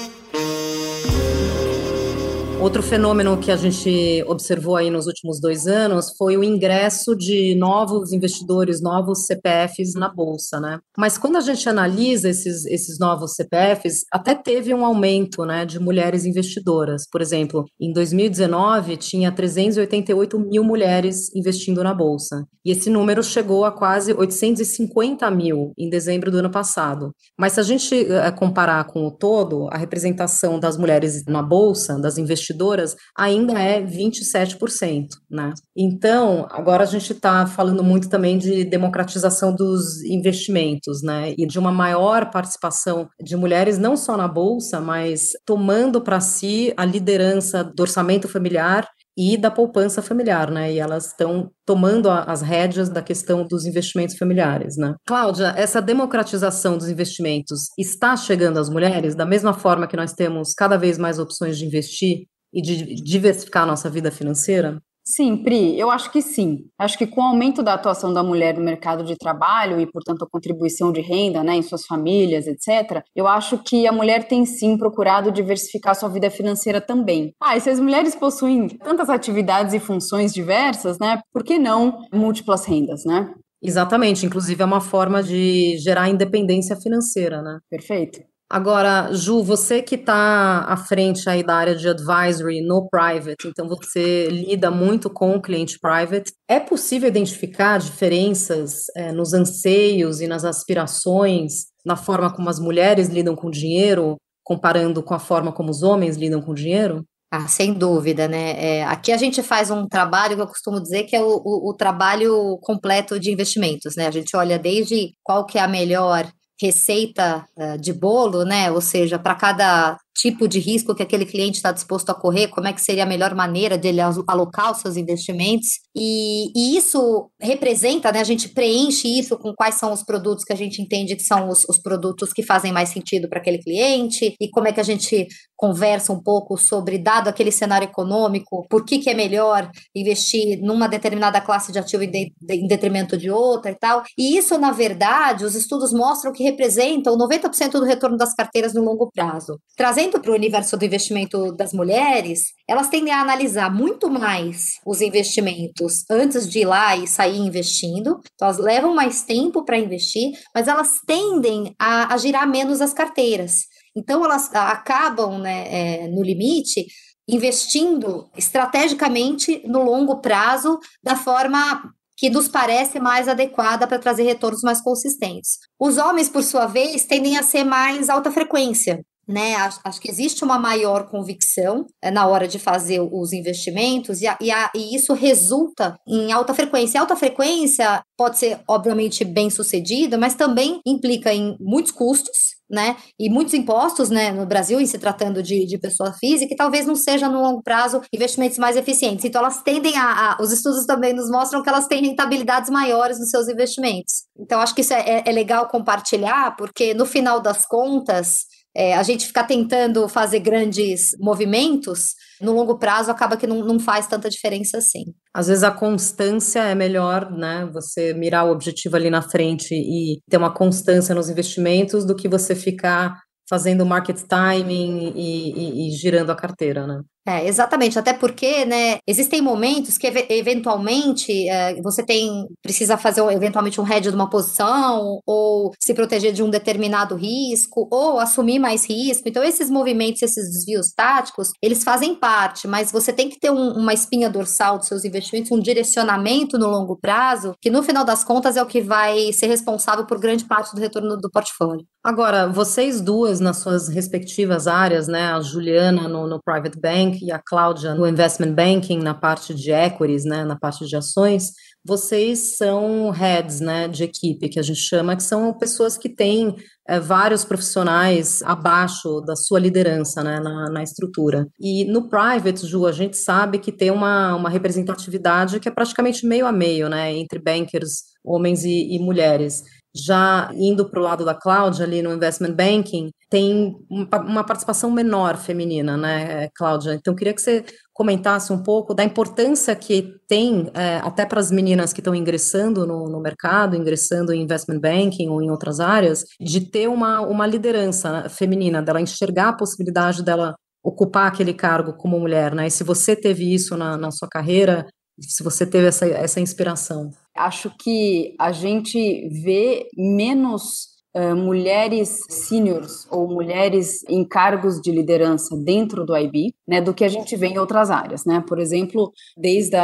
Outro 2.60 2.82
fenômeno 2.82 3.38
que 3.38 3.52
a 3.52 3.56
gente 3.56 4.24
observou 4.26 4.74
aí 4.74 4.90
nos 4.90 5.06
últimos 5.06 5.40
dois 5.40 5.68
anos 5.68 6.16
foi 6.18 6.36
o 6.36 6.42
ingresso 6.42 7.14
de 7.14 7.54
novos 7.54 8.12
investidores, 8.12 8.82
novos 8.82 9.26
CPFs 9.26 9.94
na 9.94 10.08
Bolsa, 10.08 10.58
né? 10.58 10.80
Mas 10.96 11.16
quando 11.16 11.36
a 11.36 11.40
gente 11.40 11.68
analisa 11.68 12.28
esses, 12.28 12.66
esses 12.66 12.98
novos 12.98 13.34
CPFs, 13.34 14.04
até 14.12 14.34
teve 14.34 14.74
um 14.74 14.84
aumento 14.84 15.44
né, 15.44 15.64
de 15.64 15.78
mulheres 15.78 16.24
investidoras. 16.24 17.04
Por 17.08 17.22
exemplo, 17.22 17.64
em 17.80 17.92
2019 17.92 18.96
tinha 18.96 19.30
388 19.30 20.40
mil 20.40 20.64
mulheres 20.64 21.32
investindo 21.36 21.84
na 21.84 21.94
Bolsa. 21.94 22.44
E 22.64 22.72
esse 22.72 22.90
número 22.90 23.22
chegou 23.22 23.64
a 23.64 23.70
quase 23.70 24.12
850 24.12 25.30
mil 25.30 25.72
em 25.78 25.88
dezembro 25.88 26.30
do 26.30 26.38
ano 26.38 26.50
passado. 26.50 27.12
Mas 27.38 27.52
se 27.52 27.60
a 27.60 27.62
gente 27.62 27.94
eh, 27.94 28.30
comparar 28.32 28.84
com 28.84 29.06
o 29.06 29.10
todo, 29.10 29.68
a 29.70 29.78
representação 29.78 30.58
das 30.58 30.76
mulheres 30.76 31.24
na 31.26 31.40
Bolsa, 31.40 31.98
das 31.98 32.18
investidoras, 32.18 32.47
investidoras 32.48 32.96
ainda 33.16 33.60
é 33.60 33.82
27%, 33.82 35.08
né? 35.30 35.52
Então, 35.76 36.46
agora 36.50 36.82
a 36.82 36.86
gente 36.86 37.12
está 37.12 37.46
falando 37.46 37.84
muito 37.84 38.08
também 38.08 38.38
de 38.38 38.64
democratização 38.64 39.54
dos 39.54 40.02
investimentos, 40.04 41.02
né? 41.02 41.34
E 41.36 41.46
de 41.46 41.58
uma 41.58 41.72
maior 41.72 42.30
participação 42.30 43.08
de 43.20 43.36
mulheres 43.36 43.78
não 43.78 43.96
só 43.96 44.16
na 44.16 44.28
bolsa, 44.28 44.80
mas 44.80 45.30
tomando 45.44 46.00
para 46.00 46.20
si 46.20 46.72
a 46.76 46.84
liderança 46.84 47.62
do 47.62 47.80
orçamento 47.80 48.28
familiar 48.28 48.88
e 49.20 49.36
da 49.36 49.50
poupança 49.50 50.00
familiar, 50.00 50.48
né? 50.48 50.72
E 50.72 50.78
elas 50.78 51.06
estão 51.06 51.50
tomando 51.66 52.08
a, 52.08 52.22
as 52.22 52.40
rédeas 52.40 52.88
da 52.88 53.02
questão 53.02 53.44
dos 53.44 53.66
investimentos 53.66 54.16
familiares, 54.16 54.76
né? 54.76 54.94
Cláudia, 55.04 55.52
essa 55.56 55.82
democratização 55.82 56.78
dos 56.78 56.88
investimentos 56.88 57.62
está 57.76 58.16
chegando 58.16 58.60
às 58.60 58.70
mulheres 58.70 59.16
da 59.16 59.26
mesma 59.26 59.52
forma 59.52 59.88
que 59.88 59.96
nós 59.96 60.12
temos 60.12 60.54
cada 60.54 60.76
vez 60.76 60.96
mais 60.96 61.18
opções 61.18 61.58
de 61.58 61.66
investir 61.66 62.26
e 62.52 62.62
de 62.62 62.94
diversificar 62.94 63.64
a 63.64 63.66
nossa 63.66 63.90
vida 63.90 64.10
financeira? 64.10 64.80
Sim, 65.10 65.42
Pri, 65.42 65.78
eu 65.80 65.90
acho 65.90 66.12
que 66.12 66.20
sim. 66.20 66.66
Acho 66.78 66.98
que 66.98 67.06
com 67.06 67.22
o 67.22 67.24
aumento 67.24 67.62
da 67.62 67.72
atuação 67.72 68.12
da 68.12 68.22
mulher 68.22 68.54
no 68.54 68.62
mercado 68.62 69.02
de 69.02 69.16
trabalho 69.16 69.80
e, 69.80 69.90
portanto, 69.90 70.22
a 70.22 70.28
contribuição 70.28 70.92
de 70.92 71.00
renda 71.00 71.42
né, 71.42 71.56
em 71.56 71.62
suas 71.62 71.86
famílias, 71.86 72.46
etc., 72.46 73.02
eu 73.16 73.26
acho 73.26 73.56
que 73.56 73.86
a 73.86 73.92
mulher 73.92 74.28
tem 74.28 74.44
sim 74.44 74.76
procurado 74.76 75.32
diversificar 75.32 75.94
sua 75.94 76.10
vida 76.10 76.30
financeira 76.30 76.78
também. 76.78 77.32
Ah, 77.40 77.56
e 77.56 77.60
se 77.62 77.70
as 77.70 77.80
mulheres 77.80 78.14
possuem 78.14 78.68
tantas 78.68 79.08
atividades 79.08 79.72
e 79.72 79.80
funções 79.80 80.34
diversas, 80.34 80.98
né, 80.98 81.22
por 81.32 81.42
que 81.42 81.58
não 81.58 82.04
múltiplas 82.12 82.66
rendas, 82.66 83.06
né? 83.06 83.32
Exatamente, 83.62 84.26
inclusive 84.26 84.62
é 84.62 84.66
uma 84.66 84.82
forma 84.82 85.22
de 85.22 85.78
gerar 85.78 86.10
independência 86.10 86.76
financeira, 86.76 87.40
né? 87.40 87.58
Perfeito. 87.70 88.20
Agora, 88.50 89.12
Ju, 89.12 89.42
você 89.42 89.82
que 89.82 89.94
está 89.94 90.64
à 90.66 90.76
frente 90.76 91.28
aí 91.28 91.42
da 91.42 91.54
área 91.54 91.76
de 91.76 91.86
advisory 91.86 92.62
no 92.62 92.88
private, 92.88 93.46
então 93.46 93.68
você 93.68 94.28
lida 94.28 94.70
muito 94.70 95.10
com 95.10 95.36
o 95.36 95.42
cliente 95.42 95.78
private, 95.78 96.32
é 96.48 96.58
possível 96.58 97.08
identificar 97.08 97.78
diferenças 97.78 98.86
é, 98.96 99.12
nos 99.12 99.34
anseios 99.34 100.22
e 100.22 100.26
nas 100.26 100.46
aspirações, 100.46 101.66
na 101.84 101.94
forma 101.94 102.32
como 102.34 102.48
as 102.48 102.58
mulheres 102.58 103.08
lidam 103.08 103.36
com 103.36 103.50
dinheiro, 103.50 104.16
comparando 104.42 105.02
com 105.02 105.12
a 105.12 105.18
forma 105.18 105.52
como 105.52 105.70
os 105.70 105.82
homens 105.82 106.16
lidam 106.16 106.40
com 106.40 106.54
dinheiro? 106.54 107.04
Ah, 107.30 107.46
sem 107.46 107.74
dúvida, 107.74 108.26
né? 108.26 108.52
É, 108.52 108.84
aqui 108.84 109.12
a 109.12 109.18
gente 109.18 109.42
faz 109.42 109.70
um 109.70 109.86
trabalho 109.86 110.34
que 110.34 110.40
eu 110.40 110.46
costumo 110.46 110.80
dizer 110.80 111.04
que 111.04 111.14
é 111.14 111.20
o, 111.20 111.42
o, 111.44 111.70
o, 111.70 111.74
trabalho 111.74 112.58
completo 112.62 113.20
de 113.20 113.30
investimentos, 113.30 113.94
né? 113.96 114.06
A 114.06 114.10
gente 114.10 114.34
olha 114.34 114.58
desde 114.58 115.12
qual 115.22 115.44
que 115.44 115.58
é 115.58 115.60
a 115.60 115.68
melhor 115.68 116.26
receita 116.60 117.46
uh, 117.56 117.78
de 117.78 117.92
bolo, 117.92 118.44
né? 118.44 118.70
Ou 118.70 118.80
seja, 118.80 119.18
para 119.18 119.34
cada 119.34 119.98
tipo 120.18 120.48
de 120.48 120.58
risco 120.58 120.94
que 120.96 121.02
aquele 121.02 121.24
cliente 121.24 121.58
está 121.58 121.70
disposto 121.70 122.10
a 122.10 122.14
correr, 122.14 122.48
como 122.48 122.66
é 122.66 122.72
que 122.72 122.82
seria 122.82 123.04
a 123.04 123.06
melhor 123.06 123.36
maneira 123.36 123.78
de 123.78 123.86
ele 123.86 124.00
alocar 124.00 124.72
os 124.72 124.78
seus 124.78 124.96
investimentos. 124.96 125.68
E, 125.94 126.50
e, 126.56 126.76
isso 126.76 127.30
representa, 127.40 128.10
né? 128.10 128.18
A 128.18 128.24
gente 128.24 128.48
preenche 128.48 129.06
isso 129.06 129.38
com 129.38 129.54
quais 129.54 129.76
são 129.76 129.92
os 129.92 130.02
produtos 130.02 130.44
que 130.44 130.52
a 130.52 130.56
gente 130.56 130.82
entende 130.82 131.14
que 131.14 131.22
são 131.22 131.48
os, 131.48 131.64
os 131.68 131.78
produtos 131.78 132.32
que 132.32 132.42
fazem 132.42 132.72
mais 132.72 132.88
sentido 132.88 133.28
para 133.28 133.38
aquele 133.38 133.58
cliente, 133.58 134.34
e 134.40 134.50
como 134.50 134.66
é 134.66 134.72
que 134.72 134.80
a 134.80 134.84
gente 134.84 135.28
conversa 135.56 136.12
um 136.12 136.20
pouco 136.20 136.56
sobre, 136.56 136.98
dado 136.98 137.28
aquele 137.28 137.52
cenário 137.52 137.86
econômico, 137.86 138.66
por 138.68 138.84
que, 138.84 138.98
que 138.98 139.10
é 139.10 139.14
melhor 139.14 139.70
investir 139.94 140.60
numa 140.60 140.88
determinada 140.88 141.40
classe 141.40 141.70
de 141.72 141.78
ativo 141.78 142.02
em, 142.02 142.10
de, 142.10 142.32
em 142.50 142.66
detrimento 142.66 143.16
de 143.16 143.30
outra 143.30 143.70
e 143.70 143.74
tal. 143.74 144.02
E 144.16 144.36
isso, 144.36 144.58
na 144.58 144.72
verdade, 144.72 145.44
os 145.44 145.54
estudos 145.54 145.92
mostram 145.92 146.32
que 146.32 146.42
representam 146.42 147.16
90% 147.16 147.72
do 147.72 147.84
retorno 147.84 148.16
das 148.16 148.34
carteiras 148.34 148.74
no 148.74 148.84
longo 148.84 149.10
prazo. 149.12 149.58
Trazendo 149.76 150.07
trazendo 150.08 150.20
para 150.20 150.30
o 150.30 150.34
universo 150.34 150.76
do 150.76 150.84
investimento 150.84 151.52
das 151.52 151.72
mulheres, 151.72 152.52
elas 152.66 152.88
tendem 152.88 153.12
a 153.12 153.20
analisar 153.20 153.72
muito 153.72 154.10
mais 154.10 154.78
os 154.84 155.00
investimentos 155.00 156.04
antes 156.10 156.48
de 156.48 156.60
ir 156.60 156.64
lá 156.64 156.96
e 156.96 157.06
sair 157.06 157.38
investindo. 157.38 158.20
Então, 158.34 158.48
elas 158.48 158.58
levam 158.58 158.94
mais 158.94 159.22
tempo 159.22 159.64
para 159.64 159.78
investir, 159.78 160.32
mas 160.54 160.68
elas 160.68 161.00
tendem 161.06 161.74
a, 161.78 162.14
a, 162.14 162.18
girar 162.18 162.48
menos 162.48 162.80
as 162.80 162.92
carteiras. 162.92 163.66
Então, 163.96 164.24
elas 164.24 164.52
acabam, 164.54 165.38
né, 165.38 165.66
é, 165.68 166.08
no 166.08 166.22
limite, 166.22 166.86
investindo 167.28 168.30
estrategicamente 168.36 169.62
no 169.66 169.82
longo 169.82 170.20
prazo, 170.20 170.78
da 171.02 171.14
forma 171.16 171.92
que 172.16 172.30
nos 172.30 172.48
parece 172.48 172.98
mais 172.98 173.28
adequada 173.28 173.86
para 173.86 173.98
trazer 173.98 174.24
retornos 174.24 174.62
mais 174.62 174.80
consistentes. 174.80 175.58
Os 175.78 175.98
homens, 175.98 176.28
por 176.28 176.42
sua 176.42 176.66
vez, 176.66 177.04
tendem 177.04 177.38
a 177.38 177.44
ser 177.44 177.62
mais 177.62 178.08
alta 178.08 178.32
frequência 178.32 179.04
né? 179.28 179.54
Acho, 179.56 179.78
acho, 179.84 180.00
que 180.00 180.10
existe 180.10 180.42
uma 180.42 180.58
maior 180.58 181.08
convicção 181.10 181.84
é, 182.02 182.10
na 182.10 182.26
hora 182.26 182.48
de 182.48 182.58
fazer 182.58 183.00
os 183.00 183.32
investimentos 183.32 184.22
e, 184.22 184.26
a, 184.26 184.38
e, 184.40 184.50
a, 184.50 184.70
e, 184.74 184.96
isso 184.96 185.12
resulta 185.12 185.98
em 186.08 186.32
alta 186.32 186.54
frequência. 186.54 186.98
alta 186.98 187.14
frequência 187.14 188.02
pode 188.16 188.38
ser, 188.38 188.58
obviamente, 188.66 189.24
bem 189.24 189.50
sucedida, 189.50 190.16
mas 190.16 190.34
também 190.34 190.80
implica 190.86 191.32
em 191.32 191.56
muitos 191.60 191.92
custos. 191.92 192.56
Né? 192.70 192.96
E 193.18 193.30
muitos 193.30 193.54
impostos, 193.54 194.10
né, 194.10 194.30
no 194.30 194.44
Brasil, 194.44 194.78
em 194.78 194.84
se 194.84 194.98
tratando 194.98 195.42
de, 195.42 195.64
de 195.64 195.78
pessoa 195.78 196.12
física, 196.12 196.52
e 196.52 196.56
talvez 196.56 196.84
não 196.84 196.94
seja 196.94 197.26
no 197.26 197.40
longo 197.40 197.62
prazo 197.62 198.02
investimentos 198.12 198.58
mais 198.58 198.76
eficientes. 198.76 199.24
Então, 199.24 199.40
elas 199.40 199.62
tendem 199.62 199.96
a, 199.96 200.32
a, 200.32 200.42
Os 200.42 200.52
estudos 200.52 200.84
também 200.84 201.14
nos 201.14 201.30
mostram 201.30 201.62
que 201.62 201.68
elas 201.70 201.86
têm 201.86 202.02
rentabilidades 202.02 202.68
maiores 202.68 203.18
nos 203.18 203.30
seus 203.30 203.48
investimentos. 203.48 204.24
Então, 204.38 204.60
acho 204.60 204.74
que 204.74 204.82
isso 204.82 204.92
é, 204.92 205.00
é, 205.00 205.22
é 205.24 205.32
legal 205.32 205.66
compartilhar, 205.66 206.56
porque 206.56 206.92
no 206.92 207.06
final 207.06 207.40
das 207.40 207.64
contas, 207.64 208.44
é, 208.74 208.94
a 208.94 209.02
gente 209.02 209.26
ficar 209.26 209.44
tentando 209.44 210.08
fazer 210.08 210.40
grandes 210.40 211.16
movimentos, 211.18 212.14
no 212.40 212.52
longo 212.52 212.78
prazo 212.78 213.10
acaba 213.10 213.36
que 213.36 213.46
não, 213.46 213.64
não 213.64 213.80
faz 213.80 214.06
tanta 214.06 214.30
diferença 214.30 214.78
assim. 214.78 215.06
Às 215.34 215.48
vezes 215.48 215.64
a 215.64 215.70
constância 215.70 216.60
é 216.60 216.74
melhor, 216.74 217.30
né? 217.30 217.68
Você 217.72 218.14
mirar 218.14 218.44
o 218.44 218.52
objetivo 218.52 218.96
ali 218.96 219.10
na 219.10 219.22
frente 219.22 219.74
e 219.74 220.20
ter 220.30 220.36
uma 220.36 220.52
constância 220.52 221.14
nos 221.14 221.28
investimentos 221.28 222.04
do 222.04 222.14
que 222.14 222.28
você 222.28 222.54
ficar 222.54 223.18
fazendo 223.48 223.86
market 223.86 224.20
timing 224.28 225.12
e, 225.16 225.50
e, 225.50 225.88
e 225.88 225.90
girando 225.92 226.30
a 226.30 226.36
carteira, 226.36 226.86
né? 226.86 227.00
É, 227.28 227.46
exatamente, 227.46 227.98
até 227.98 228.14
porque, 228.14 228.64
né, 228.64 229.00
existem 229.06 229.42
momentos 229.42 229.98
que 229.98 230.06
eventualmente 230.30 231.46
é, 231.46 231.78
você 231.82 232.02
tem 232.02 232.46
precisa 232.62 232.96
fazer 232.96 233.20
eventualmente 233.30 233.78
um 233.78 233.86
hedge 233.86 234.08
de 234.08 234.16
uma 234.16 234.30
posição 234.30 235.20
ou 235.26 235.70
se 235.78 235.92
proteger 235.92 236.32
de 236.32 236.42
um 236.42 236.48
determinado 236.48 237.14
risco 237.14 237.86
ou 237.90 238.18
assumir 238.18 238.58
mais 238.58 238.88
risco. 238.88 239.28
Então 239.28 239.44
esses 239.44 239.68
movimentos, 239.68 240.22
esses 240.22 240.50
desvios 240.50 240.90
táticos, 240.94 241.50
eles 241.60 241.84
fazem 241.84 242.14
parte, 242.14 242.66
mas 242.66 242.90
você 242.90 243.12
tem 243.12 243.28
que 243.28 243.38
ter 243.38 243.50
um, 243.50 243.72
uma 243.72 243.92
espinha 243.92 244.30
dorsal 244.30 244.78
dos 244.78 244.88
seus 244.88 245.04
investimentos, 245.04 245.50
um 245.50 245.60
direcionamento 245.60 246.56
no 246.56 246.66
longo 246.66 246.96
prazo, 246.96 247.52
que 247.60 247.68
no 247.68 247.82
final 247.82 248.06
das 248.06 248.24
contas 248.24 248.56
é 248.56 248.62
o 248.62 248.66
que 248.66 248.80
vai 248.80 249.34
ser 249.34 249.48
responsável 249.48 250.06
por 250.06 250.18
grande 250.18 250.46
parte 250.46 250.74
do 250.74 250.80
retorno 250.80 251.18
do 251.18 251.30
portfólio. 251.30 251.84
Agora, 252.02 252.48
vocês 252.48 253.02
duas 253.02 253.38
nas 253.38 253.58
suas 253.58 253.88
respectivas 253.88 254.66
áreas, 254.66 255.06
né, 255.08 255.30
a 255.32 255.40
Juliana 255.40 256.08
no, 256.08 256.26
no 256.26 256.40
private 256.42 256.80
bank 256.80 257.17
e 257.22 257.30
a 257.30 257.38
Cláudia 257.38 257.94
no 257.94 258.06
investment 258.06 258.52
banking, 258.52 258.98
na 258.98 259.14
parte 259.14 259.54
de 259.54 259.70
equities, 259.70 260.24
né, 260.24 260.44
na 260.44 260.56
parte 260.56 260.86
de 260.86 260.96
ações, 260.96 261.52
vocês 261.84 262.56
são 262.56 263.10
heads, 263.10 263.60
né, 263.60 263.88
de 263.88 264.04
equipe, 264.04 264.48
que 264.48 264.58
a 264.58 264.62
gente 264.62 264.80
chama, 264.80 265.16
que 265.16 265.22
são 265.22 265.52
pessoas 265.54 265.96
que 265.96 266.08
têm 266.08 266.54
é, 266.86 267.00
vários 267.00 267.44
profissionais 267.44 268.42
abaixo 268.42 269.20
da 269.20 269.36
sua 269.36 269.58
liderança, 269.58 270.22
né, 270.22 270.40
na, 270.40 270.70
na, 270.70 270.82
estrutura. 270.82 271.46
E 271.58 271.84
no 271.84 272.08
private, 272.08 272.66
Ju, 272.66 272.86
a 272.86 272.92
gente 272.92 273.16
sabe 273.16 273.58
que 273.58 273.72
tem 273.72 273.90
uma, 273.90 274.34
uma 274.34 274.50
representatividade 274.50 275.60
que 275.60 275.68
é 275.68 275.72
praticamente 275.72 276.26
meio 276.26 276.46
a 276.46 276.52
meio, 276.52 276.88
né, 276.88 277.12
entre 277.14 277.38
bankers, 277.38 278.02
homens 278.24 278.64
e, 278.64 278.94
e 278.94 278.98
mulheres 278.98 279.62
já 279.94 280.50
indo 280.54 280.88
para 280.88 281.00
o 281.00 281.02
lado 281.02 281.24
da 281.24 281.34
Cláudia, 281.34 281.84
ali 281.84 282.02
no 282.02 282.12
investment 282.12 282.52
banking, 282.52 283.10
tem 283.30 283.76
uma 284.10 284.44
participação 284.44 284.90
menor 284.90 285.36
feminina, 285.36 285.96
né, 285.96 286.48
Cláudia? 286.54 286.94
Então, 286.94 287.14
queria 287.14 287.34
que 287.34 287.42
você 287.42 287.64
comentasse 287.92 288.52
um 288.52 288.62
pouco 288.62 288.94
da 288.94 289.02
importância 289.02 289.74
que 289.74 290.14
tem, 290.28 290.70
é, 290.74 290.98
até 290.98 291.26
para 291.26 291.40
as 291.40 291.50
meninas 291.50 291.92
que 291.92 292.00
estão 292.00 292.14
ingressando 292.14 292.86
no, 292.86 293.08
no, 293.08 293.20
mercado, 293.20 293.76
ingressando 293.76 294.32
em 294.32 294.42
investment 294.42 294.80
banking 294.80 295.28
ou 295.28 295.42
em 295.42 295.50
outras 295.50 295.80
áreas, 295.80 296.24
de 296.40 296.60
ter 296.60 296.88
uma, 296.88 297.20
uma 297.20 297.46
liderança 297.46 298.28
feminina, 298.28 298.80
dela 298.80 299.00
enxergar 299.00 299.48
a 299.48 299.56
possibilidade 299.56 300.22
dela 300.22 300.54
ocupar 300.82 301.26
aquele 301.26 301.52
cargo 301.52 301.92
como 301.92 302.20
mulher, 302.20 302.54
né? 302.54 302.68
E 302.68 302.70
se 302.70 302.84
você 302.84 303.16
teve 303.16 303.52
isso 303.52 303.76
na, 303.76 303.96
na 303.96 304.10
sua 304.10 304.28
carreira, 304.28 304.86
se 305.20 305.42
você 305.42 305.66
teve 305.66 305.88
essa, 305.88 306.06
essa 306.06 306.40
inspiração 306.40 307.10
acho 307.38 307.70
que 307.78 308.34
a 308.38 308.52
gente 308.52 309.28
vê 309.42 309.88
menos 309.96 310.98
uh, 311.16 311.36
mulheres 311.36 312.20
seniors 312.28 313.06
ou 313.10 313.28
mulheres 313.28 314.02
em 314.08 314.24
cargos 314.24 314.80
de 314.80 314.90
liderança 314.90 315.56
dentro 315.56 316.04
do 316.04 316.16
IB, 316.16 316.54
né, 316.66 316.80
do 316.80 316.94
que 316.94 317.04
a 317.04 317.08
gente 317.08 317.36
vê 317.36 317.48
em 317.48 317.58
outras 317.58 317.90
áreas, 317.90 318.24
né? 318.24 318.42
Por 318.46 318.58
exemplo, 318.58 319.12
desde 319.36 319.76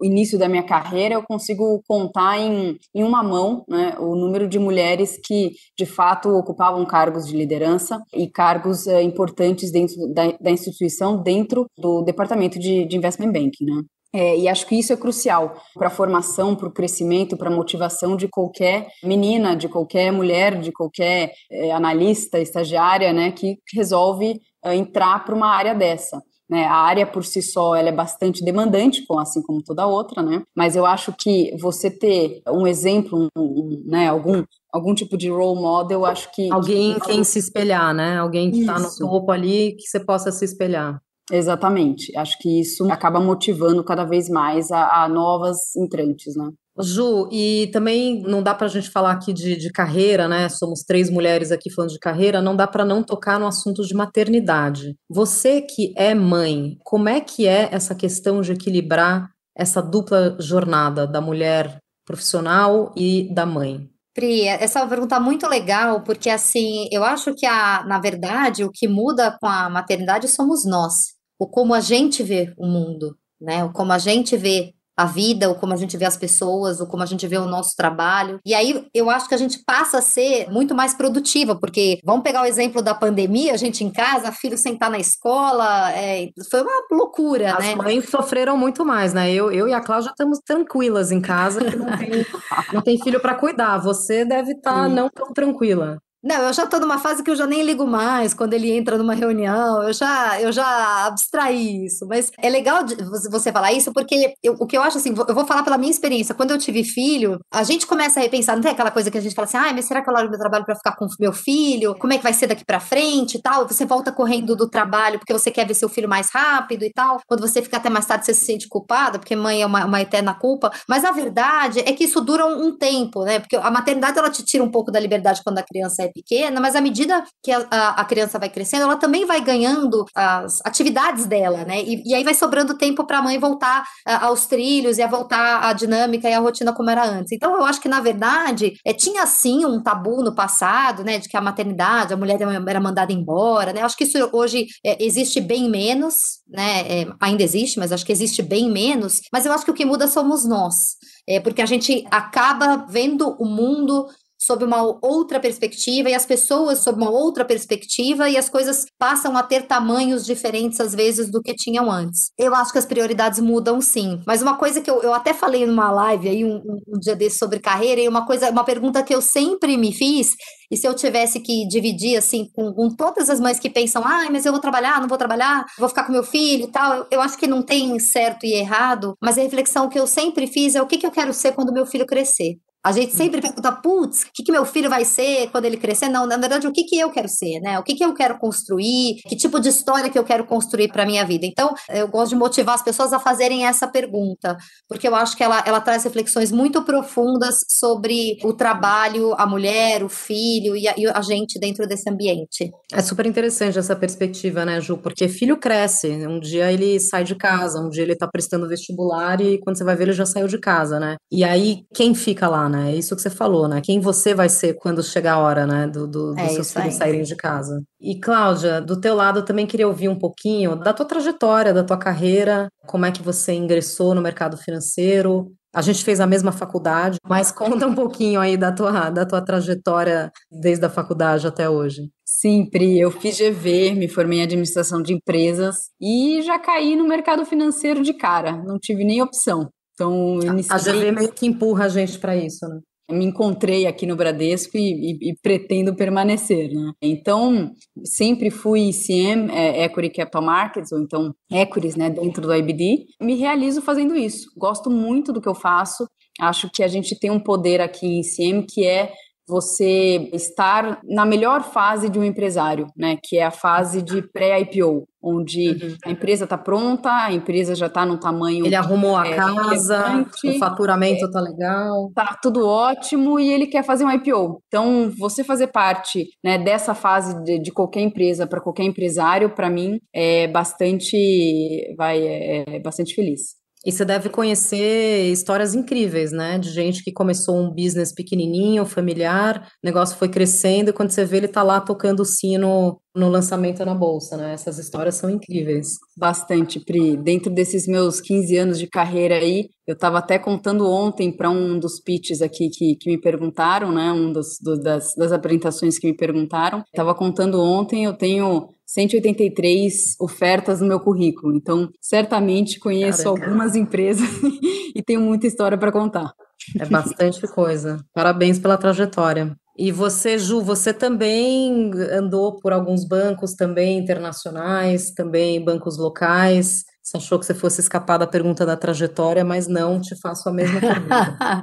o 0.00 0.04
início 0.04 0.38
da 0.38 0.48
minha 0.48 0.62
carreira, 0.62 1.14
eu 1.14 1.22
consigo 1.22 1.82
contar 1.86 2.38
em, 2.38 2.78
em 2.94 3.02
uma 3.02 3.22
mão, 3.22 3.64
né, 3.68 3.94
o 3.98 4.14
número 4.14 4.48
de 4.48 4.58
mulheres 4.58 5.18
que, 5.24 5.52
de 5.76 5.86
fato, 5.86 6.28
ocupavam 6.30 6.84
cargos 6.84 7.26
de 7.26 7.36
liderança 7.36 8.00
e 8.14 8.28
cargos 8.28 8.86
uh, 8.86 9.00
importantes 9.00 9.70
dentro 9.70 9.96
da, 10.12 10.32
da, 10.40 10.50
instituição, 10.50 11.22
dentro 11.22 11.66
do 11.78 12.02
departamento 12.02 12.58
de, 12.58 12.84
de 12.86 12.96
investment 12.96 13.32
banking, 13.32 13.64
né? 13.64 13.82
É, 14.14 14.38
e 14.38 14.48
acho 14.48 14.66
que 14.66 14.78
isso 14.78 14.92
é 14.92 14.96
crucial 14.96 15.56
para 15.74 15.86
a 15.86 15.90
formação, 15.90 16.54
para 16.54 16.68
o 16.68 16.72
crescimento, 16.72 17.36
para 17.36 17.48
a 17.48 17.54
motivação 17.54 18.16
de 18.16 18.28
qualquer 18.28 18.88
menina, 19.02 19.56
de 19.56 19.68
qualquer 19.68 20.12
mulher, 20.12 20.60
de 20.60 20.70
qualquer 20.70 21.32
é, 21.50 21.72
analista, 21.72 22.38
estagiária, 22.38 23.12
né, 23.12 23.32
que 23.32 23.58
resolve 23.74 24.40
é, 24.64 24.74
entrar 24.74 25.24
para 25.24 25.34
uma 25.34 25.48
área 25.48 25.74
dessa. 25.74 26.22
né? 26.48 26.64
A 26.66 26.74
área 26.76 27.06
por 27.06 27.24
si 27.24 27.40
só 27.40 27.74
ela 27.74 27.88
é 27.88 27.92
bastante 27.92 28.44
demandante, 28.44 29.02
assim 29.18 29.40
como 29.40 29.62
toda 29.62 29.86
outra, 29.86 30.22
né? 30.22 30.42
Mas 30.54 30.76
eu 30.76 30.84
acho 30.84 31.14
que 31.18 31.56
você 31.58 31.90
ter 31.90 32.42
um 32.46 32.66
exemplo, 32.66 33.28
um, 33.34 33.42
um, 33.42 33.82
né, 33.86 34.08
algum 34.08 34.44
algum 34.70 34.94
tipo 34.94 35.18
de 35.18 35.28
role 35.28 35.60
model, 35.60 36.00
eu 36.00 36.06
acho 36.06 36.32
que 36.32 36.50
alguém 36.50 36.94
que... 36.94 37.00
quem 37.00 37.24
se 37.24 37.38
espelhar, 37.38 37.94
né? 37.94 38.18
Alguém 38.18 38.50
que 38.50 38.60
está 38.60 38.78
no 38.78 38.88
topo 38.96 39.30
ali 39.30 39.76
que 39.76 39.86
você 39.86 40.00
possa 40.00 40.32
se 40.32 40.44
espelhar. 40.44 41.00
Exatamente. 41.30 42.16
Acho 42.16 42.38
que 42.38 42.60
isso 42.60 42.90
acaba 42.90 43.20
motivando 43.20 43.84
cada 43.84 44.04
vez 44.04 44.28
mais 44.28 44.70
a, 44.70 45.04
a 45.04 45.08
novas 45.08 45.74
entrantes, 45.76 46.34
né? 46.36 46.50
Ju, 46.80 47.28
e 47.30 47.68
também 47.70 48.22
não 48.22 48.42
dá 48.42 48.54
para 48.54 48.66
a 48.66 48.70
gente 48.70 48.88
falar 48.88 49.12
aqui 49.12 49.32
de, 49.32 49.56
de, 49.56 49.70
carreira, 49.70 50.26
né? 50.26 50.48
Somos 50.48 50.82
três 50.82 51.10
mulheres 51.10 51.52
aqui 51.52 51.70
falando 51.70 51.90
de 51.90 51.98
carreira, 51.98 52.40
não 52.40 52.56
dá 52.56 52.66
para 52.66 52.84
não 52.84 53.02
tocar 53.02 53.38
no 53.38 53.46
assunto 53.46 53.84
de 53.84 53.94
maternidade. 53.94 54.94
Você 55.10 55.60
que 55.60 55.92
é 55.96 56.14
mãe, 56.14 56.78
como 56.82 57.10
é 57.10 57.20
que 57.20 57.46
é 57.46 57.68
essa 57.70 57.94
questão 57.94 58.40
de 58.40 58.52
equilibrar 58.52 59.28
essa 59.54 59.82
dupla 59.82 60.34
jornada 60.40 61.06
da 61.06 61.20
mulher 61.20 61.76
profissional 62.06 62.90
e 62.96 63.28
da 63.34 63.44
mãe? 63.44 63.91
Pri, 64.14 64.46
essa 64.46 64.78
é 64.78 64.82
uma 64.82 64.88
pergunta 64.88 65.18
muito 65.18 65.48
legal, 65.48 66.02
porque 66.02 66.28
assim, 66.28 66.86
eu 66.92 67.02
acho 67.02 67.34
que 67.34 67.46
a, 67.46 67.82
na 67.84 67.98
verdade, 67.98 68.62
o 68.62 68.70
que 68.70 68.86
muda 68.86 69.36
com 69.40 69.46
a 69.46 69.70
maternidade 69.70 70.28
somos 70.28 70.66
nós, 70.66 71.14
o 71.38 71.46
como 71.48 71.72
a 71.72 71.80
gente 71.80 72.22
vê 72.22 72.52
o 72.58 72.66
mundo, 72.66 73.16
né? 73.40 73.64
O 73.64 73.72
como 73.72 73.90
a 73.92 73.98
gente 73.98 74.36
vê 74.36 74.74
a 74.96 75.06
vida, 75.06 75.48
ou 75.48 75.54
como 75.54 75.72
a 75.72 75.76
gente 75.76 75.96
vê 75.96 76.04
as 76.04 76.16
pessoas, 76.16 76.80
ou 76.80 76.86
como 76.86 77.02
a 77.02 77.06
gente 77.06 77.26
vê 77.26 77.38
o 77.38 77.46
nosso 77.46 77.74
trabalho. 77.76 78.38
E 78.44 78.54
aí 78.54 78.86
eu 78.94 79.08
acho 79.10 79.28
que 79.28 79.34
a 79.34 79.38
gente 79.38 79.62
passa 79.64 79.98
a 79.98 80.02
ser 80.02 80.50
muito 80.50 80.74
mais 80.74 80.94
produtiva, 80.94 81.58
porque 81.58 81.98
vamos 82.04 82.22
pegar 82.22 82.42
o 82.42 82.46
exemplo 82.46 82.82
da 82.82 82.94
pandemia, 82.94 83.54
a 83.54 83.56
gente 83.56 83.84
em 83.84 83.90
casa, 83.90 84.32
filho 84.32 84.56
sentar 84.58 84.90
na 84.90 84.98
escola, 84.98 85.90
é, 85.92 86.28
foi 86.50 86.62
uma 86.62 86.82
loucura, 86.90 87.54
as 87.54 87.64
né? 87.64 87.70
As 87.72 87.76
mães 87.76 88.08
sofreram 88.08 88.56
muito 88.56 88.84
mais, 88.84 89.12
né? 89.14 89.32
Eu, 89.32 89.50
eu 89.50 89.68
e 89.68 89.72
a 89.72 89.80
Cláudia 89.80 90.10
estamos 90.10 90.38
tranquilas 90.44 91.10
em 91.10 91.20
casa, 91.20 91.64
que 91.64 91.76
não 91.76 91.96
tem, 91.96 92.10
não 92.72 92.82
tem 92.82 92.98
filho 93.02 93.20
para 93.20 93.34
cuidar. 93.34 93.78
Você 93.78 94.24
deve 94.24 94.52
estar 94.52 94.72
tá 94.72 94.88
não 94.88 95.08
tão 95.08 95.32
tranquila. 95.32 95.98
Não, 96.22 96.36
eu 96.46 96.52
já 96.52 96.62
estou 96.64 96.78
numa 96.78 96.98
fase 96.98 97.20
que 97.20 97.30
eu 97.30 97.34
já 97.34 97.46
nem 97.48 97.64
ligo 97.64 97.84
mais 97.84 98.32
quando 98.32 98.54
ele 98.54 98.70
entra 98.70 98.96
numa 98.96 99.12
reunião, 99.12 99.82
eu 99.82 99.92
já, 99.92 100.40
eu 100.40 100.52
já 100.52 101.06
abstraí 101.06 101.84
isso. 101.84 102.06
Mas 102.06 102.30
é 102.38 102.48
legal 102.48 102.84
você 103.28 103.50
falar 103.50 103.72
isso, 103.72 103.92
porque 103.92 104.34
eu, 104.40 104.54
o 104.60 104.66
que 104.66 104.76
eu 104.76 104.82
acho 104.82 104.98
assim, 104.98 105.12
eu 105.28 105.34
vou 105.34 105.44
falar 105.44 105.64
pela 105.64 105.76
minha 105.76 105.90
experiência. 105.90 106.32
Quando 106.32 106.52
eu 106.52 106.58
tive 106.58 106.84
filho, 106.84 107.40
a 107.50 107.64
gente 107.64 107.88
começa 107.88 108.20
a 108.20 108.22
repensar, 108.22 108.54
não 108.54 108.62
tem 108.62 108.70
aquela 108.70 108.92
coisa 108.92 109.10
que 109.10 109.18
a 109.18 109.20
gente 109.20 109.34
fala 109.34 109.46
assim, 109.46 109.56
ah, 109.56 109.72
mas 109.74 109.86
será 109.86 110.00
que 110.00 110.08
eu 110.08 110.14
largo 110.14 110.30
meu 110.30 110.38
trabalho 110.38 110.64
para 110.64 110.76
ficar 110.76 110.92
com 110.94 111.08
meu 111.18 111.32
filho? 111.32 111.96
Como 111.96 112.12
é 112.12 112.18
que 112.18 112.22
vai 112.22 112.32
ser 112.32 112.46
daqui 112.46 112.64
para 112.64 112.78
frente 112.78 113.36
e 113.38 113.42
tal? 113.42 113.66
Você 113.66 113.84
volta 113.84 114.12
correndo 114.12 114.54
do 114.54 114.68
trabalho 114.68 115.18
porque 115.18 115.32
você 115.32 115.50
quer 115.50 115.66
ver 115.66 115.74
seu 115.74 115.88
filho 115.88 116.08
mais 116.08 116.30
rápido 116.30 116.84
e 116.84 116.92
tal. 116.92 117.20
Quando 117.26 117.40
você 117.40 117.60
fica 117.60 117.78
até 117.78 117.90
mais 117.90 118.06
tarde, 118.06 118.26
você 118.26 118.34
se 118.34 118.44
sente 118.44 118.68
culpada, 118.68 119.18
porque 119.18 119.34
mãe 119.34 119.60
é 119.62 119.66
uma, 119.66 119.84
uma 119.84 120.00
eterna 120.00 120.34
culpa. 120.34 120.70
Mas 120.88 121.04
a 121.04 121.10
verdade 121.10 121.80
é 121.80 121.92
que 121.92 122.04
isso 122.04 122.20
dura 122.20 122.46
um, 122.46 122.66
um 122.66 122.78
tempo, 122.78 123.24
né? 123.24 123.40
Porque 123.40 123.56
a 123.56 123.70
maternidade, 123.72 124.16
ela 124.16 124.30
te 124.30 124.44
tira 124.44 124.62
um 124.62 124.70
pouco 124.70 124.92
da 124.92 125.00
liberdade 125.00 125.42
quando 125.42 125.58
a 125.58 125.62
criança 125.62 126.04
é 126.04 126.11
pequena, 126.12 126.60
mas 126.60 126.76
à 126.76 126.80
medida 126.80 127.24
que 127.42 127.50
a, 127.50 127.90
a, 127.90 128.04
criança 128.04 128.38
vai 128.38 128.48
crescendo, 128.48 128.84
ela 128.84 128.96
também 128.96 129.24
vai 129.24 129.40
ganhando 129.40 130.04
as 130.14 130.60
atividades 130.64 131.26
dela, 131.26 131.64
né? 131.64 131.82
E, 131.82 132.02
e 132.06 132.14
aí 132.14 132.24
vai 132.24 132.34
sobrando 132.34 132.76
tempo 132.76 133.04
para 133.04 133.18
a 133.18 133.22
mãe 133.22 133.38
voltar 133.38 133.84
a, 134.06 134.26
aos 134.26 134.46
trilhos 134.46 134.98
e 134.98 135.02
a 135.02 135.06
voltar 135.06 135.64
à 135.64 135.72
dinâmica 135.72 136.28
e 136.28 136.32
à 136.32 136.38
rotina 136.38 136.72
como 136.72 136.90
era 136.90 137.04
antes. 137.04 137.32
Então, 137.32 137.56
eu 137.56 137.64
acho 137.64 137.80
que, 137.80 137.88
na 137.88 138.00
verdade, 138.00 138.74
é, 138.84 138.92
tinha 138.92 139.26
sim 139.26 139.64
um 139.64 139.82
tabu 139.82 140.22
no 140.22 140.34
passado, 140.34 141.02
né? 141.04 141.18
De 141.18 141.28
que 141.28 141.36
a 141.36 141.40
maternidade, 141.40 142.12
a 142.12 142.16
mulher 142.16 142.38
era 142.40 142.80
mandada 142.80 143.12
embora, 143.12 143.72
né? 143.72 143.82
Acho 143.82 143.96
que 143.96 144.04
isso 144.04 144.18
hoje 144.32 144.66
é, 144.84 145.02
existe 145.04 145.40
bem 145.40 145.68
menos, 145.68 146.40
né? 146.48 146.80
É, 147.02 147.06
ainda 147.20 147.42
existe, 147.42 147.78
mas 147.78 147.92
acho 147.92 148.04
que 148.04 148.12
existe 148.12 148.42
bem 148.42 148.70
menos. 148.70 149.20
Mas 149.32 149.46
eu 149.46 149.52
acho 149.52 149.64
que 149.64 149.70
o 149.70 149.74
que 149.74 149.84
muda 149.84 150.06
somos 150.06 150.44
nós. 150.44 150.96
É 151.26 151.40
porque 151.40 151.62
a 151.62 151.66
gente 151.66 152.04
acaba 152.10 152.84
vendo 152.88 153.36
o 153.38 153.44
mundo 153.44 154.06
sob 154.44 154.64
uma 154.64 154.82
outra 155.00 155.38
perspectiva 155.38 156.10
e 156.10 156.14
as 156.14 156.26
pessoas 156.26 156.80
sob 156.80 157.00
uma 157.00 157.10
outra 157.10 157.44
perspectiva 157.44 158.28
e 158.28 158.36
as 158.36 158.48
coisas 158.48 158.84
passam 158.98 159.36
a 159.36 159.42
ter 159.42 159.62
tamanhos 159.62 160.24
diferentes 160.24 160.80
às 160.80 160.92
vezes 160.92 161.30
do 161.30 161.40
que 161.40 161.54
tinham 161.54 161.90
antes. 161.90 162.30
Eu 162.36 162.52
acho 162.54 162.72
que 162.72 162.78
as 162.78 162.86
prioridades 162.86 163.38
mudam 163.38 163.80
sim. 163.80 164.20
Mas 164.26 164.42
uma 164.42 164.56
coisa 164.56 164.80
que 164.80 164.90
eu, 164.90 165.00
eu 165.02 165.14
até 165.14 165.32
falei 165.32 165.64
numa 165.64 165.92
live 165.92 166.28
aí 166.28 166.44
um, 166.44 166.60
um 166.88 166.98
dia 166.98 167.14
desse 167.14 167.38
sobre 167.38 167.60
carreira 167.60 168.00
e 168.00 168.08
uma 168.08 168.26
coisa, 168.26 168.50
uma 168.50 168.64
pergunta 168.64 169.02
que 169.02 169.14
eu 169.14 169.22
sempre 169.22 169.76
me 169.76 169.92
fiz 169.92 170.34
e 170.72 170.76
se 170.76 170.88
eu 170.88 170.94
tivesse 170.94 171.38
que 171.38 171.68
dividir 171.68 172.16
assim 172.16 172.48
com, 172.54 172.72
com 172.72 172.88
todas 172.88 173.28
as 173.30 173.38
mães 173.38 173.60
que 173.60 173.70
pensam, 173.70 174.02
ah, 174.04 174.26
mas 174.30 174.44
eu 174.44 174.52
vou 174.52 174.60
trabalhar, 174.60 175.00
não 175.00 175.08
vou 175.08 175.18
trabalhar, 175.18 175.66
vou 175.78 175.88
ficar 175.88 176.04
com 176.04 176.12
meu 176.12 176.24
filho 176.24 176.64
e 176.64 176.72
tal, 176.72 176.94
eu, 176.94 177.06
eu 177.10 177.20
acho 177.20 177.36
que 177.36 177.46
não 177.46 177.62
tem 177.62 177.98
certo 178.00 178.44
e 178.44 178.54
errado, 178.54 179.14
mas 179.22 179.38
a 179.38 179.42
reflexão 179.42 179.88
que 179.88 179.98
eu 179.98 180.06
sempre 180.06 180.46
fiz 180.46 180.74
é 180.74 180.82
o 180.82 180.86
que, 180.86 180.98
que 180.98 181.06
eu 181.06 181.10
quero 181.10 181.32
ser 181.32 181.52
quando 181.52 181.72
meu 181.72 181.86
filho 181.86 182.06
crescer. 182.06 182.56
A 182.84 182.90
gente 182.90 183.14
sempre 183.14 183.40
pergunta, 183.40 183.70
putz, 183.70 184.22
o 184.22 184.26
que, 184.34 184.42
que 184.42 184.50
meu 184.50 184.64
filho 184.64 184.90
vai 184.90 185.04
ser 185.04 185.48
quando 185.50 185.66
ele 185.66 185.76
crescer? 185.76 186.08
Não, 186.08 186.26
na 186.26 186.36
verdade, 186.36 186.66
o 186.66 186.72
que, 186.72 186.82
que 186.82 186.98
eu 186.98 187.10
quero 187.10 187.28
ser, 187.28 187.60
né? 187.60 187.78
O 187.78 187.82
que, 187.84 187.94
que 187.94 188.04
eu 188.04 188.12
quero 188.12 188.38
construir? 188.38 189.20
Que 189.28 189.36
tipo 189.36 189.60
de 189.60 189.68
história 189.68 190.10
que 190.10 190.18
eu 190.18 190.24
quero 190.24 190.44
construir 190.44 190.88
para 190.88 191.06
minha 191.06 191.24
vida? 191.24 191.46
Então, 191.46 191.74
eu 191.88 192.08
gosto 192.08 192.30
de 192.30 192.36
motivar 192.36 192.74
as 192.74 192.82
pessoas 192.82 193.12
a 193.12 193.20
fazerem 193.20 193.66
essa 193.66 193.86
pergunta, 193.86 194.56
porque 194.88 195.06
eu 195.06 195.14
acho 195.14 195.36
que 195.36 195.44
ela, 195.44 195.62
ela 195.64 195.80
traz 195.80 196.02
reflexões 196.02 196.50
muito 196.50 196.82
profundas 196.82 197.60
sobre 197.68 198.38
o 198.42 198.52
trabalho, 198.52 199.32
a 199.38 199.46
mulher, 199.46 200.02
o 200.02 200.08
filho 200.08 200.76
e 200.76 200.88
a, 200.88 200.94
e 200.96 201.06
a 201.06 201.22
gente 201.22 201.60
dentro 201.60 201.86
desse 201.86 202.10
ambiente. 202.10 202.68
É 202.92 203.00
super 203.00 203.26
interessante 203.26 203.78
essa 203.78 203.94
perspectiva, 203.94 204.64
né, 204.64 204.80
Ju? 204.80 204.98
Porque 204.98 205.28
filho 205.28 205.56
cresce, 205.56 206.08
um 206.26 206.40
dia 206.40 206.72
ele 206.72 206.98
sai 206.98 207.22
de 207.22 207.36
casa, 207.36 207.80
um 207.80 207.88
dia 207.88 208.02
ele 208.02 208.16
tá 208.16 208.26
prestando 208.26 208.68
vestibular 208.68 209.40
e 209.40 209.58
quando 209.58 209.78
você 209.78 209.84
vai 209.84 209.94
ver 209.94 210.04
ele 210.04 210.12
já 210.12 210.26
saiu 210.26 210.48
de 210.48 210.58
casa, 210.58 210.98
né? 210.98 211.14
E 211.30 211.44
aí, 211.44 211.84
quem 211.94 212.14
fica 212.14 212.48
lá, 212.48 212.68
né? 212.72 212.92
É 212.92 212.96
isso 212.96 213.14
que 213.14 213.22
você 213.22 213.30
falou, 213.30 213.68
né? 213.68 213.80
Quem 213.80 214.00
você 214.00 214.34
vai 214.34 214.48
ser 214.48 214.74
quando 214.74 215.02
chegar 215.02 215.34
a 215.34 215.38
hora, 215.38 215.66
né? 215.66 215.86
Do, 215.86 216.08
do, 216.08 216.34
é 216.38 216.44
dos 216.44 216.54
seus 216.54 216.72
filhos 216.72 216.94
aí. 216.94 216.98
saírem 216.98 217.22
de 217.22 217.36
casa. 217.36 217.80
E, 218.00 218.18
Cláudia, 218.18 218.80
do 218.80 219.00
teu 219.00 219.14
lado, 219.14 219.40
eu 219.40 219.44
também 219.44 219.66
queria 219.66 219.86
ouvir 219.86 220.08
um 220.08 220.18
pouquinho 220.18 220.74
da 220.74 220.92
tua 220.92 221.06
trajetória, 221.06 221.72
da 221.72 221.84
tua 221.84 221.96
carreira, 221.98 222.68
como 222.86 223.06
é 223.06 223.12
que 223.12 223.22
você 223.22 223.52
ingressou 223.52 224.14
no 224.14 224.20
mercado 224.20 224.56
financeiro, 224.56 225.52
a 225.74 225.80
gente 225.80 226.04
fez 226.04 226.20
a 226.20 226.26
mesma 226.26 226.52
faculdade, 226.52 227.18
mas 227.26 227.50
conta 227.52 227.86
um 227.86 227.94
pouquinho 227.94 228.40
aí 228.40 228.56
da 228.56 228.70
tua, 228.70 229.08
da 229.08 229.24
tua 229.24 229.40
trajetória 229.40 230.30
desde 230.50 230.84
a 230.84 230.90
faculdade 230.90 231.46
até 231.46 231.68
hoje. 231.68 232.10
Sim, 232.24 232.68
Pri, 232.68 232.98
eu 232.98 233.10
fiz 233.10 233.38
GV, 233.38 233.94
me 233.94 234.08
formei 234.08 234.40
em 234.40 234.42
administração 234.42 235.02
de 235.02 235.14
empresas 235.14 235.90
e 236.00 236.42
já 236.42 236.58
caí 236.58 236.94
no 236.94 237.08
mercado 237.08 237.44
financeiro 237.46 238.02
de 238.02 238.12
cara, 238.12 238.52
não 238.52 238.78
tive 238.78 239.04
nem 239.04 239.22
opção. 239.22 239.70
Então. 239.94 240.38
A 240.70 240.78
GV 240.78 241.12
meio 241.12 241.32
que 241.32 241.46
empurra 241.46 241.86
a 241.86 241.88
gente 241.88 242.18
para 242.18 242.36
isso, 242.36 242.66
né? 242.66 242.80
me 243.12 243.24
encontrei 243.24 243.86
aqui 243.86 244.06
no 244.06 244.16
Bradesco 244.16 244.76
e, 244.76 244.80
e, 244.80 245.30
e, 245.30 245.36
pretendo 245.42 245.94
permanecer, 245.94 246.72
né? 246.72 246.92
Então, 247.00 247.72
sempre 248.04 248.50
fui 248.50 248.90
CM, 248.92 249.50
é, 249.50 249.84
Equity 249.84 250.10
Capital 250.10 250.42
Markets, 250.42 250.92
ou 250.92 251.00
então 251.00 251.34
Equities, 251.50 251.96
né, 251.96 252.10
dentro 252.10 252.42
do 252.42 252.54
IBD. 252.54 253.06
Me 253.20 253.34
realizo 253.34 253.82
fazendo 253.82 254.16
isso. 254.16 254.50
Gosto 254.56 254.90
muito 254.90 255.32
do 255.32 255.40
que 255.40 255.48
eu 255.48 255.54
faço. 255.54 256.06
Acho 256.40 256.70
que 256.70 256.82
a 256.82 256.88
gente 256.88 257.18
tem 257.18 257.30
um 257.30 257.40
poder 257.40 257.80
aqui 257.80 258.06
em 258.06 258.22
CM 258.22 258.64
que 258.66 258.86
é 258.86 259.12
você 259.52 260.30
estar 260.32 261.00
na 261.04 261.26
melhor 261.26 261.62
fase 261.62 262.08
de 262.08 262.18
um 262.18 262.24
empresário, 262.24 262.86
né? 262.96 263.18
Que 263.22 263.36
é 263.36 263.44
a 263.44 263.50
fase 263.50 264.00
de 264.00 264.22
pré-IPO, 264.22 265.06
onde 265.22 265.68
uhum. 265.68 265.96
a 266.06 266.10
empresa 266.10 266.44
está 266.44 266.56
pronta, 266.56 267.10
a 267.10 267.30
empresa 267.30 267.74
já 267.74 267.86
está 267.86 268.06
no 268.06 268.18
tamanho. 268.18 268.64
Ele 268.64 268.74
arrumou 268.74 269.14
a 269.14 269.26
é, 269.26 269.36
casa, 269.36 270.26
o 270.44 270.58
faturamento 270.58 271.26
está 271.26 271.38
é, 271.38 271.42
legal. 271.42 272.10
Tá 272.14 272.38
tudo 272.42 272.66
ótimo 272.66 273.38
e 273.38 273.52
ele 273.52 273.66
quer 273.66 273.84
fazer 273.84 274.04
um 274.04 274.10
IPO. 274.10 274.62
Então, 274.66 275.12
você 275.18 275.44
fazer 275.44 275.66
parte 275.66 276.30
né, 276.42 276.56
dessa 276.56 276.94
fase 276.94 277.44
de, 277.44 277.58
de 277.58 277.70
qualquer 277.70 278.00
empresa 278.00 278.46
para 278.46 278.60
qualquer 278.60 278.84
empresário, 278.84 279.50
para 279.50 279.68
mim, 279.68 280.00
é 280.14 280.48
bastante, 280.48 281.94
vai, 281.96 282.18
é, 282.26 282.64
é 282.76 282.80
bastante 282.80 283.14
feliz. 283.14 283.61
E 283.84 283.90
você 283.90 284.04
deve 284.04 284.28
conhecer 284.28 285.30
histórias 285.32 285.74
incríveis, 285.74 286.30
né? 286.30 286.58
De 286.58 286.70
gente 286.70 287.02
que 287.02 287.12
começou 287.12 287.58
um 287.58 287.70
business 287.70 288.12
pequenininho, 288.12 288.86
familiar, 288.86 289.66
o 289.82 289.86
negócio 289.86 290.16
foi 290.16 290.28
crescendo 290.28 290.90
e 290.90 290.92
quando 290.92 291.10
você 291.10 291.24
vê 291.24 291.38
ele 291.38 291.48
tá 291.48 291.62
lá 291.62 291.80
tocando 291.80 292.20
o 292.20 292.24
sino 292.24 293.00
no 293.14 293.28
lançamento 293.28 293.84
na 293.84 293.94
bolsa, 293.94 294.36
né? 294.36 294.54
Essas 294.54 294.78
histórias 294.78 295.16
são 295.16 295.28
incríveis. 295.28 295.98
Bastante, 296.16 296.80
Pri. 296.80 297.16
Dentro 297.16 297.52
desses 297.52 297.86
meus 297.86 298.20
15 298.20 298.56
anos 298.56 298.78
de 298.78 298.86
carreira 298.86 299.34
aí, 299.34 299.68
eu 299.86 299.94
estava 299.94 300.18
até 300.18 300.38
contando 300.38 300.88
ontem 300.88 301.30
para 301.30 301.50
um 301.50 301.78
dos 301.78 302.00
pitches 302.00 302.40
aqui 302.40 302.70
que, 302.70 302.96
que 302.96 303.10
me 303.10 303.20
perguntaram, 303.20 303.92
né? 303.92 304.12
Um 304.12 304.32
dos, 304.32 304.58
do, 304.60 304.78
das, 304.78 305.14
das 305.14 305.32
apresentações 305.32 305.98
que 305.98 306.06
me 306.06 306.16
perguntaram. 306.16 306.82
Estava 306.86 307.14
contando 307.14 307.60
ontem, 307.60 308.04
eu 308.04 308.14
tenho 308.14 308.70
183 308.92 310.16
ofertas 310.20 310.82
no 310.82 310.86
meu 310.86 311.00
currículo. 311.00 311.56
Então, 311.56 311.88
certamente 311.98 312.78
conheço 312.78 313.24
Caraca. 313.24 313.46
algumas 313.46 313.74
empresas 313.74 314.28
e 314.94 315.02
tenho 315.02 315.22
muita 315.22 315.46
história 315.46 315.78
para 315.78 315.90
contar. 315.90 316.34
É 316.78 316.84
bastante 316.84 317.40
coisa. 317.48 318.04
Parabéns 318.12 318.58
pela 318.58 318.76
trajetória. 318.76 319.56
E 319.78 319.90
você, 319.90 320.38
Ju, 320.38 320.60
você 320.60 320.92
também 320.92 321.90
andou 322.12 322.60
por 322.60 322.70
alguns 322.70 323.06
bancos 323.06 323.54
também 323.54 323.96
internacionais, 323.98 325.10
também 325.12 325.64
bancos 325.64 325.96
locais. 325.96 326.84
Você 327.02 327.16
achou 327.16 327.36
que 327.36 327.44
você 327.44 327.52
fosse 327.52 327.80
escapar 327.80 328.16
da 328.16 328.28
pergunta 328.28 328.64
da 328.64 328.76
trajetória, 328.76 329.44
mas 329.44 329.66
não, 329.66 330.00
te 330.00 330.14
faço 330.20 330.48
a 330.48 330.52
mesma 330.52 330.78
pergunta. 330.80 331.62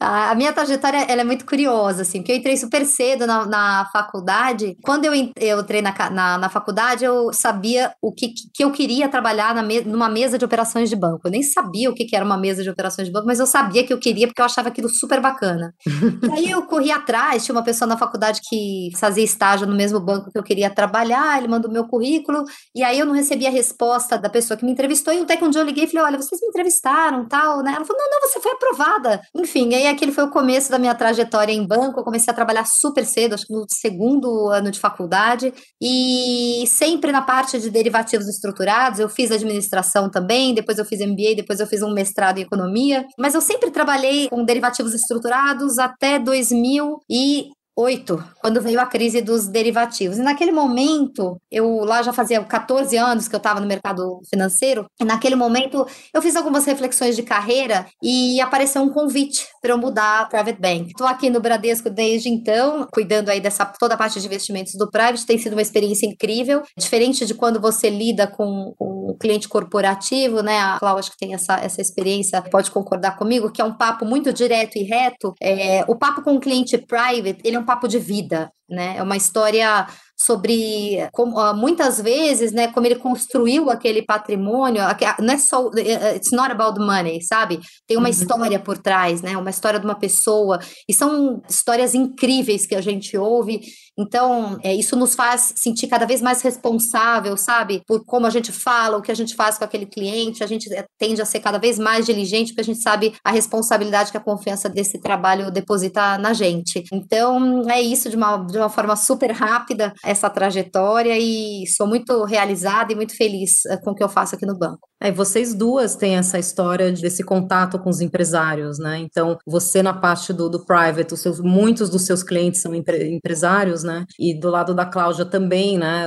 a 0.00 0.34
minha 0.34 0.52
trajetória 0.52 1.06
ela 1.08 1.20
é 1.20 1.24
muito 1.24 1.46
curiosa, 1.46 2.02
assim, 2.02 2.18
porque 2.18 2.32
eu 2.32 2.36
entrei 2.36 2.56
super 2.56 2.84
cedo 2.84 3.28
na, 3.28 3.46
na 3.46 3.88
faculdade. 3.92 4.76
Quando 4.82 5.04
eu, 5.04 5.14
entrei 5.14 5.80
na, 5.80 5.94
na, 6.10 6.38
na, 6.38 6.48
faculdade, 6.48 7.04
eu 7.04 7.32
sabia 7.32 7.94
o 8.02 8.12
que, 8.12 8.32
que 8.52 8.64
eu 8.64 8.72
queria 8.72 9.08
trabalhar 9.08 9.54
na 9.54 9.62
me, 9.62 9.82
numa 9.82 10.08
mesa 10.08 10.36
de 10.36 10.44
operações 10.44 10.90
de 10.90 10.96
banco. 10.96 11.20
Eu 11.24 11.30
nem 11.30 11.44
sabia 11.44 11.88
o 11.88 11.94
que, 11.94 12.04
que 12.04 12.16
era 12.16 12.24
uma 12.24 12.36
mesa 12.36 12.64
de 12.64 12.68
operações 12.68 13.06
de 13.06 13.12
banco, 13.12 13.26
mas 13.28 13.38
eu 13.38 13.46
sabia 13.46 13.86
que 13.86 13.92
eu 13.92 13.98
queria 13.98 14.26
porque 14.26 14.40
eu 14.40 14.46
achava 14.46 14.68
aquilo 14.68 14.88
super 14.88 15.20
bacana. 15.20 15.72
aí 16.32 16.50
eu 16.50 16.66
corri 16.66 16.90
atrás, 16.90 17.44
tinha 17.44 17.54
uma 17.54 17.62
pessoa 17.62 17.86
na 17.86 17.96
faculdade 17.96 18.40
que 18.42 18.90
fazia 18.96 19.22
estágio 19.22 19.64
no 19.64 19.76
mesmo 19.76 20.00
banco 20.00 20.32
que 20.32 20.38
eu 20.38 20.42
queria 20.42 20.68
trabalhar, 20.70 21.38
ele 21.38 21.46
mandou 21.46 21.70
meu 21.70 21.86
currículo, 21.86 22.42
e 22.74 22.82
aí 22.82 22.98
eu 22.98 23.06
não 23.06 23.14
recebia 23.14 23.48
a 23.48 23.52
resposta 23.52 24.18
da 24.18 24.28
pessoa 24.28 24.55
pessoa 24.56 24.58
que 24.58 24.64
me 24.64 24.72
entrevistou, 24.72 25.12
e 25.12 25.20
até 25.20 25.36
que 25.36 25.44
um 25.44 25.50
dia 25.50 25.60
eu 25.60 25.64
liguei 25.64 25.84
e 25.84 25.86
falei, 25.86 26.06
olha, 26.06 26.16
vocês 26.16 26.40
me 26.40 26.48
entrevistaram, 26.48 27.28
tal, 27.28 27.62
né? 27.62 27.74
Ela 27.76 27.84
falou, 27.84 28.02
não, 28.02 28.10
não, 28.10 28.28
você 28.28 28.40
foi 28.40 28.52
aprovada. 28.52 29.20
Enfim, 29.34 29.74
aí 29.74 29.86
aquele 29.86 30.10
foi 30.10 30.24
o 30.24 30.30
começo 30.30 30.70
da 30.70 30.78
minha 30.78 30.94
trajetória 30.94 31.52
em 31.52 31.66
banco, 31.66 32.00
eu 32.00 32.04
comecei 32.04 32.32
a 32.32 32.34
trabalhar 32.34 32.64
super 32.66 33.04
cedo, 33.04 33.34
acho 33.34 33.46
que 33.46 33.52
no 33.52 33.66
segundo 33.68 34.48
ano 34.48 34.70
de 34.70 34.80
faculdade, 34.80 35.52
e 35.80 36.64
sempre 36.66 37.12
na 37.12 37.22
parte 37.22 37.58
de 37.60 37.70
derivativos 37.70 38.26
estruturados, 38.26 38.98
eu 38.98 39.08
fiz 39.08 39.30
administração 39.30 40.10
também, 40.10 40.54
depois 40.54 40.78
eu 40.78 40.84
fiz 40.84 41.00
MBA, 41.00 41.36
depois 41.36 41.60
eu 41.60 41.66
fiz 41.66 41.82
um 41.82 41.92
mestrado 41.92 42.38
em 42.38 42.42
economia, 42.42 43.04
mas 43.18 43.34
eu 43.34 43.40
sempre 43.40 43.70
trabalhei 43.70 44.28
com 44.28 44.44
derivativos 44.44 44.94
estruturados 44.94 45.78
até 45.78 46.18
2000 46.18 47.00
e 47.10 47.50
oito, 47.76 48.22
quando 48.40 48.60
veio 48.60 48.80
a 48.80 48.86
crise 48.86 49.20
dos 49.20 49.46
derivativos. 49.46 50.18
E 50.18 50.22
naquele 50.22 50.50
momento, 50.50 51.40
eu 51.50 51.84
lá 51.84 52.02
já 52.02 52.12
fazia 52.12 52.42
14 52.42 52.96
anos 52.96 53.28
que 53.28 53.34
eu 53.34 53.38
estava 53.38 53.60
no 53.60 53.66
mercado 53.66 54.20
financeiro, 54.30 54.86
e 55.00 55.04
naquele 55.04 55.36
momento 55.36 55.86
eu 56.12 56.22
fiz 56.22 56.34
algumas 56.36 56.64
reflexões 56.64 57.14
de 57.14 57.22
carreira 57.22 57.86
e 58.02 58.40
apareceu 58.40 58.82
um 58.82 58.88
convite 58.88 59.46
para 59.60 59.72
eu 59.72 59.78
mudar 59.78 60.20
a 60.20 60.26
Private 60.26 60.60
Bank. 60.60 60.86
Estou 60.88 61.06
aqui 61.06 61.28
no 61.28 61.40
Bradesco 61.40 61.90
desde 61.90 62.28
então, 62.28 62.86
cuidando 62.92 63.28
aí 63.28 63.40
dessa 63.40 63.66
toda 63.66 63.94
a 63.94 63.96
parte 63.98 64.18
de 64.20 64.26
investimentos 64.26 64.74
do 64.74 64.90
Private, 64.90 65.26
tem 65.26 65.38
sido 65.38 65.52
uma 65.52 65.62
experiência 65.62 66.06
incrível, 66.06 66.62
diferente 66.78 67.26
de 67.26 67.34
quando 67.34 67.60
você 67.60 67.90
lida 67.90 68.26
com 68.26 68.74
o 68.78 69.14
cliente 69.20 69.48
corporativo, 69.48 70.42
né? 70.42 70.58
A 70.58 70.78
Cláudia 70.78 71.00
acho 71.00 71.10
que 71.10 71.18
tem 71.18 71.34
essa, 71.34 71.56
essa 71.58 71.80
experiência, 71.80 72.40
pode 72.42 72.70
concordar 72.70 73.16
comigo, 73.16 73.50
que 73.50 73.60
é 73.60 73.64
um 73.64 73.76
papo 73.76 74.04
muito 74.04 74.32
direto 74.32 74.76
e 74.76 74.82
reto. 74.82 75.34
É, 75.40 75.84
o 75.86 75.94
papo 75.94 76.22
com 76.22 76.36
o 76.36 76.40
cliente 76.40 76.78
private, 76.78 77.40
ele 77.44 77.56
é 77.56 77.58
um 77.58 77.65
papo 77.66 77.88
de 77.88 77.98
vida, 77.98 78.50
né? 78.68 78.96
É 78.96 79.02
uma 79.02 79.16
história 79.16 79.86
sobre 80.16 81.08
como, 81.12 81.38
ah, 81.38 81.52
muitas 81.52 82.00
vezes, 82.00 82.52
né, 82.52 82.68
como 82.68 82.86
ele 82.86 82.96
construiu 82.96 83.70
aquele 83.70 84.02
patrimônio, 84.02 84.82
não 85.20 85.34
é 85.34 85.38
só 85.38 85.70
eh, 85.76 85.92
eh, 85.92 86.16
it's 86.16 86.32
not 86.32 86.50
about 86.50 86.80
money, 86.80 87.20
sabe? 87.22 87.60
Tem 87.86 87.96
uma 87.96 88.04
uhum. 88.04 88.10
história 88.10 88.58
por 88.58 88.78
trás, 88.78 89.20
né? 89.22 89.36
Uma 89.36 89.50
história 89.50 89.78
de 89.78 89.84
uma 89.84 89.94
pessoa 89.94 90.58
e 90.88 90.94
são 90.94 91.42
histórias 91.48 91.94
incríveis 91.94 92.66
que 92.66 92.74
a 92.74 92.80
gente 92.80 93.16
ouve 93.16 93.60
então, 93.98 94.58
é, 94.62 94.74
isso 94.74 94.94
nos 94.94 95.14
faz 95.14 95.54
sentir 95.56 95.86
cada 95.86 96.04
vez 96.04 96.20
mais 96.20 96.42
responsável, 96.42 97.34
sabe? 97.36 97.82
Por 97.86 98.04
como 98.04 98.26
a 98.26 98.30
gente 98.30 98.52
fala, 98.52 98.98
o 98.98 99.02
que 99.02 99.10
a 99.10 99.14
gente 99.14 99.34
faz 99.34 99.56
com 99.56 99.64
aquele 99.64 99.86
cliente. 99.86 100.44
A 100.44 100.46
gente 100.46 100.68
tende 100.98 101.22
a 101.22 101.24
ser 101.24 101.40
cada 101.40 101.58
vez 101.58 101.78
mais 101.78 102.04
diligente, 102.04 102.52
porque 102.52 102.60
a 102.60 102.74
gente 102.74 102.82
sabe 102.82 103.14
a 103.24 103.30
responsabilidade 103.30 104.10
que 104.10 104.16
a 104.18 104.20
confiança 104.20 104.68
desse 104.68 105.00
trabalho 105.00 105.50
deposita 105.50 106.18
na 106.18 106.34
gente. 106.34 106.84
Então, 106.92 107.62
é 107.70 107.80
isso 107.80 108.10
de 108.10 108.16
uma, 108.16 108.36
de 108.36 108.58
uma 108.58 108.68
forma 108.68 108.94
super 108.96 109.30
rápida, 109.30 109.94
essa 110.06 110.30
trajetória, 110.30 111.18
e 111.18 111.66
sou 111.66 111.86
muito 111.86 112.24
realizada 112.24 112.92
e 112.92 112.96
muito 112.96 113.16
feliz 113.16 113.64
é, 113.66 113.76
com 113.76 113.90
o 113.90 113.94
que 113.94 114.04
eu 114.04 114.08
faço 114.08 114.34
aqui 114.34 114.46
no 114.46 114.56
banco. 114.56 114.88
É, 115.02 115.12
vocês 115.12 115.54
duas 115.54 115.94
têm 115.94 116.16
essa 116.16 116.38
história 116.38 116.90
desse 116.90 117.22
contato 117.22 117.78
com 117.78 117.90
os 117.90 118.00
empresários, 118.00 118.78
né? 118.78 118.98
Então, 118.98 119.36
você 119.46 119.82
na 119.82 119.92
parte 119.92 120.32
do, 120.32 120.48
do 120.48 120.64
private, 120.64 121.12
os 121.12 121.20
seus, 121.20 121.38
muitos 121.38 121.90
dos 121.90 122.06
seus 122.06 122.22
clientes 122.22 122.62
são 122.62 122.74
empre, 122.74 123.14
empresários, 123.14 123.82
né? 123.82 124.06
E 124.18 124.38
do 124.38 124.48
lado 124.48 124.74
da 124.74 124.86
Cláudia 124.86 125.26
também, 125.26 125.76
né? 125.76 126.06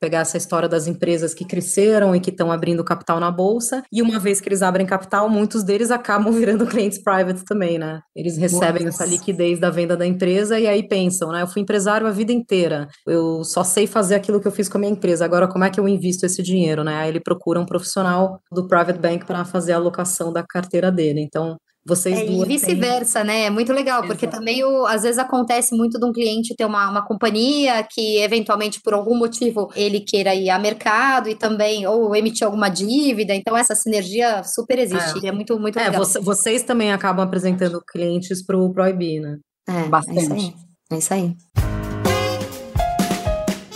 Pegar 0.00 0.20
essa 0.20 0.36
história 0.36 0.68
das 0.68 0.86
empresas 0.86 1.34
que 1.34 1.44
cresceram 1.44 2.14
e 2.14 2.20
que 2.20 2.30
estão 2.30 2.52
abrindo 2.52 2.84
capital 2.84 3.18
na 3.18 3.30
bolsa. 3.30 3.82
E 3.92 4.00
uma 4.00 4.20
vez 4.20 4.40
que 4.40 4.48
eles 4.48 4.62
abrem 4.62 4.86
capital, 4.86 5.28
muitos 5.28 5.64
deles 5.64 5.90
acabam 5.90 6.30
virando 6.32 6.66
clientes 6.66 7.02
private 7.02 7.44
também, 7.44 7.76
né? 7.76 8.00
Eles 8.14 8.36
recebem 8.36 8.84
Nossa. 8.84 9.02
essa 9.02 9.10
liquidez 9.10 9.58
da 9.58 9.70
venda 9.70 9.96
da 9.96 10.06
empresa 10.06 10.60
e 10.60 10.66
aí 10.68 10.86
pensam, 10.86 11.32
né? 11.32 11.42
Eu 11.42 11.48
fui 11.48 11.62
empresário 11.62 12.06
a 12.06 12.10
vida 12.12 12.32
inteira. 12.32 12.86
Eu 13.04 13.37
só 13.44 13.64
sei 13.64 13.86
fazer 13.86 14.14
aquilo 14.14 14.40
que 14.40 14.46
eu 14.46 14.52
fiz 14.52 14.68
com 14.68 14.78
a 14.78 14.80
minha 14.80 14.92
empresa. 14.92 15.24
Agora, 15.24 15.48
como 15.48 15.64
é 15.64 15.70
que 15.70 15.80
eu 15.80 15.88
invisto 15.88 16.24
esse 16.26 16.42
dinheiro, 16.42 16.84
né? 16.84 16.96
Aí 16.96 17.08
ele 17.08 17.20
procura 17.20 17.60
um 17.60 17.66
profissional 17.66 18.40
do 18.50 18.66
private 18.66 18.98
bank 18.98 19.24
para 19.26 19.44
fazer 19.44 19.72
a 19.72 19.76
alocação 19.76 20.32
da 20.32 20.42
carteira 20.42 20.90
dele. 20.90 21.20
Então, 21.20 21.56
vocês 21.88 22.18
é, 22.18 22.24
duas. 22.24 22.46
E 22.46 22.52
vice-versa, 22.52 23.20
têm... 23.20 23.26
né? 23.26 23.44
É 23.44 23.50
muito 23.50 23.72
legal, 23.72 24.02
porque 24.02 24.26
Exato. 24.26 24.38
também 24.38 24.62
o, 24.62 24.86
às 24.86 25.02
vezes 25.02 25.18
acontece 25.18 25.74
muito 25.74 25.98
de 25.98 26.04
um 26.04 26.12
cliente 26.12 26.54
ter 26.54 26.66
uma, 26.66 26.90
uma 26.90 27.06
companhia 27.06 27.82
que, 27.82 28.18
eventualmente, 28.18 28.80
por 28.82 28.92
algum 28.92 29.16
motivo, 29.16 29.70
ele 29.74 30.00
queira 30.00 30.34
ir 30.34 30.50
a 30.50 30.58
mercado 30.58 31.28
e 31.28 31.34
também, 31.34 31.86
ou 31.86 32.14
emitir 32.14 32.46
alguma 32.46 32.68
dívida. 32.68 33.34
Então, 33.34 33.56
essa 33.56 33.74
sinergia 33.74 34.42
super 34.44 34.78
existe. 34.78 35.24
É, 35.24 35.30
é 35.30 35.32
muito, 35.32 35.58
muito 35.58 35.78
é, 35.78 35.84
legal. 35.84 36.04
Você, 36.04 36.20
vocês 36.20 36.62
também 36.62 36.92
acabam 36.92 37.24
apresentando 37.24 37.80
clientes 37.90 38.44
para 38.44 38.58
o 38.58 38.72
Proibir, 38.72 39.22
né? 39.22 39.38
É, 39.66 39.88
Bastante. 39.88 40.18
É 40.18 40.22
isso 40.22 40.32
aí. 40.34 40.54
É 40.90 40.96
isso 40.98 41.14
aí. 41.14 41.77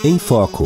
Em 0.05 0.19
Foco. 0.19 0.65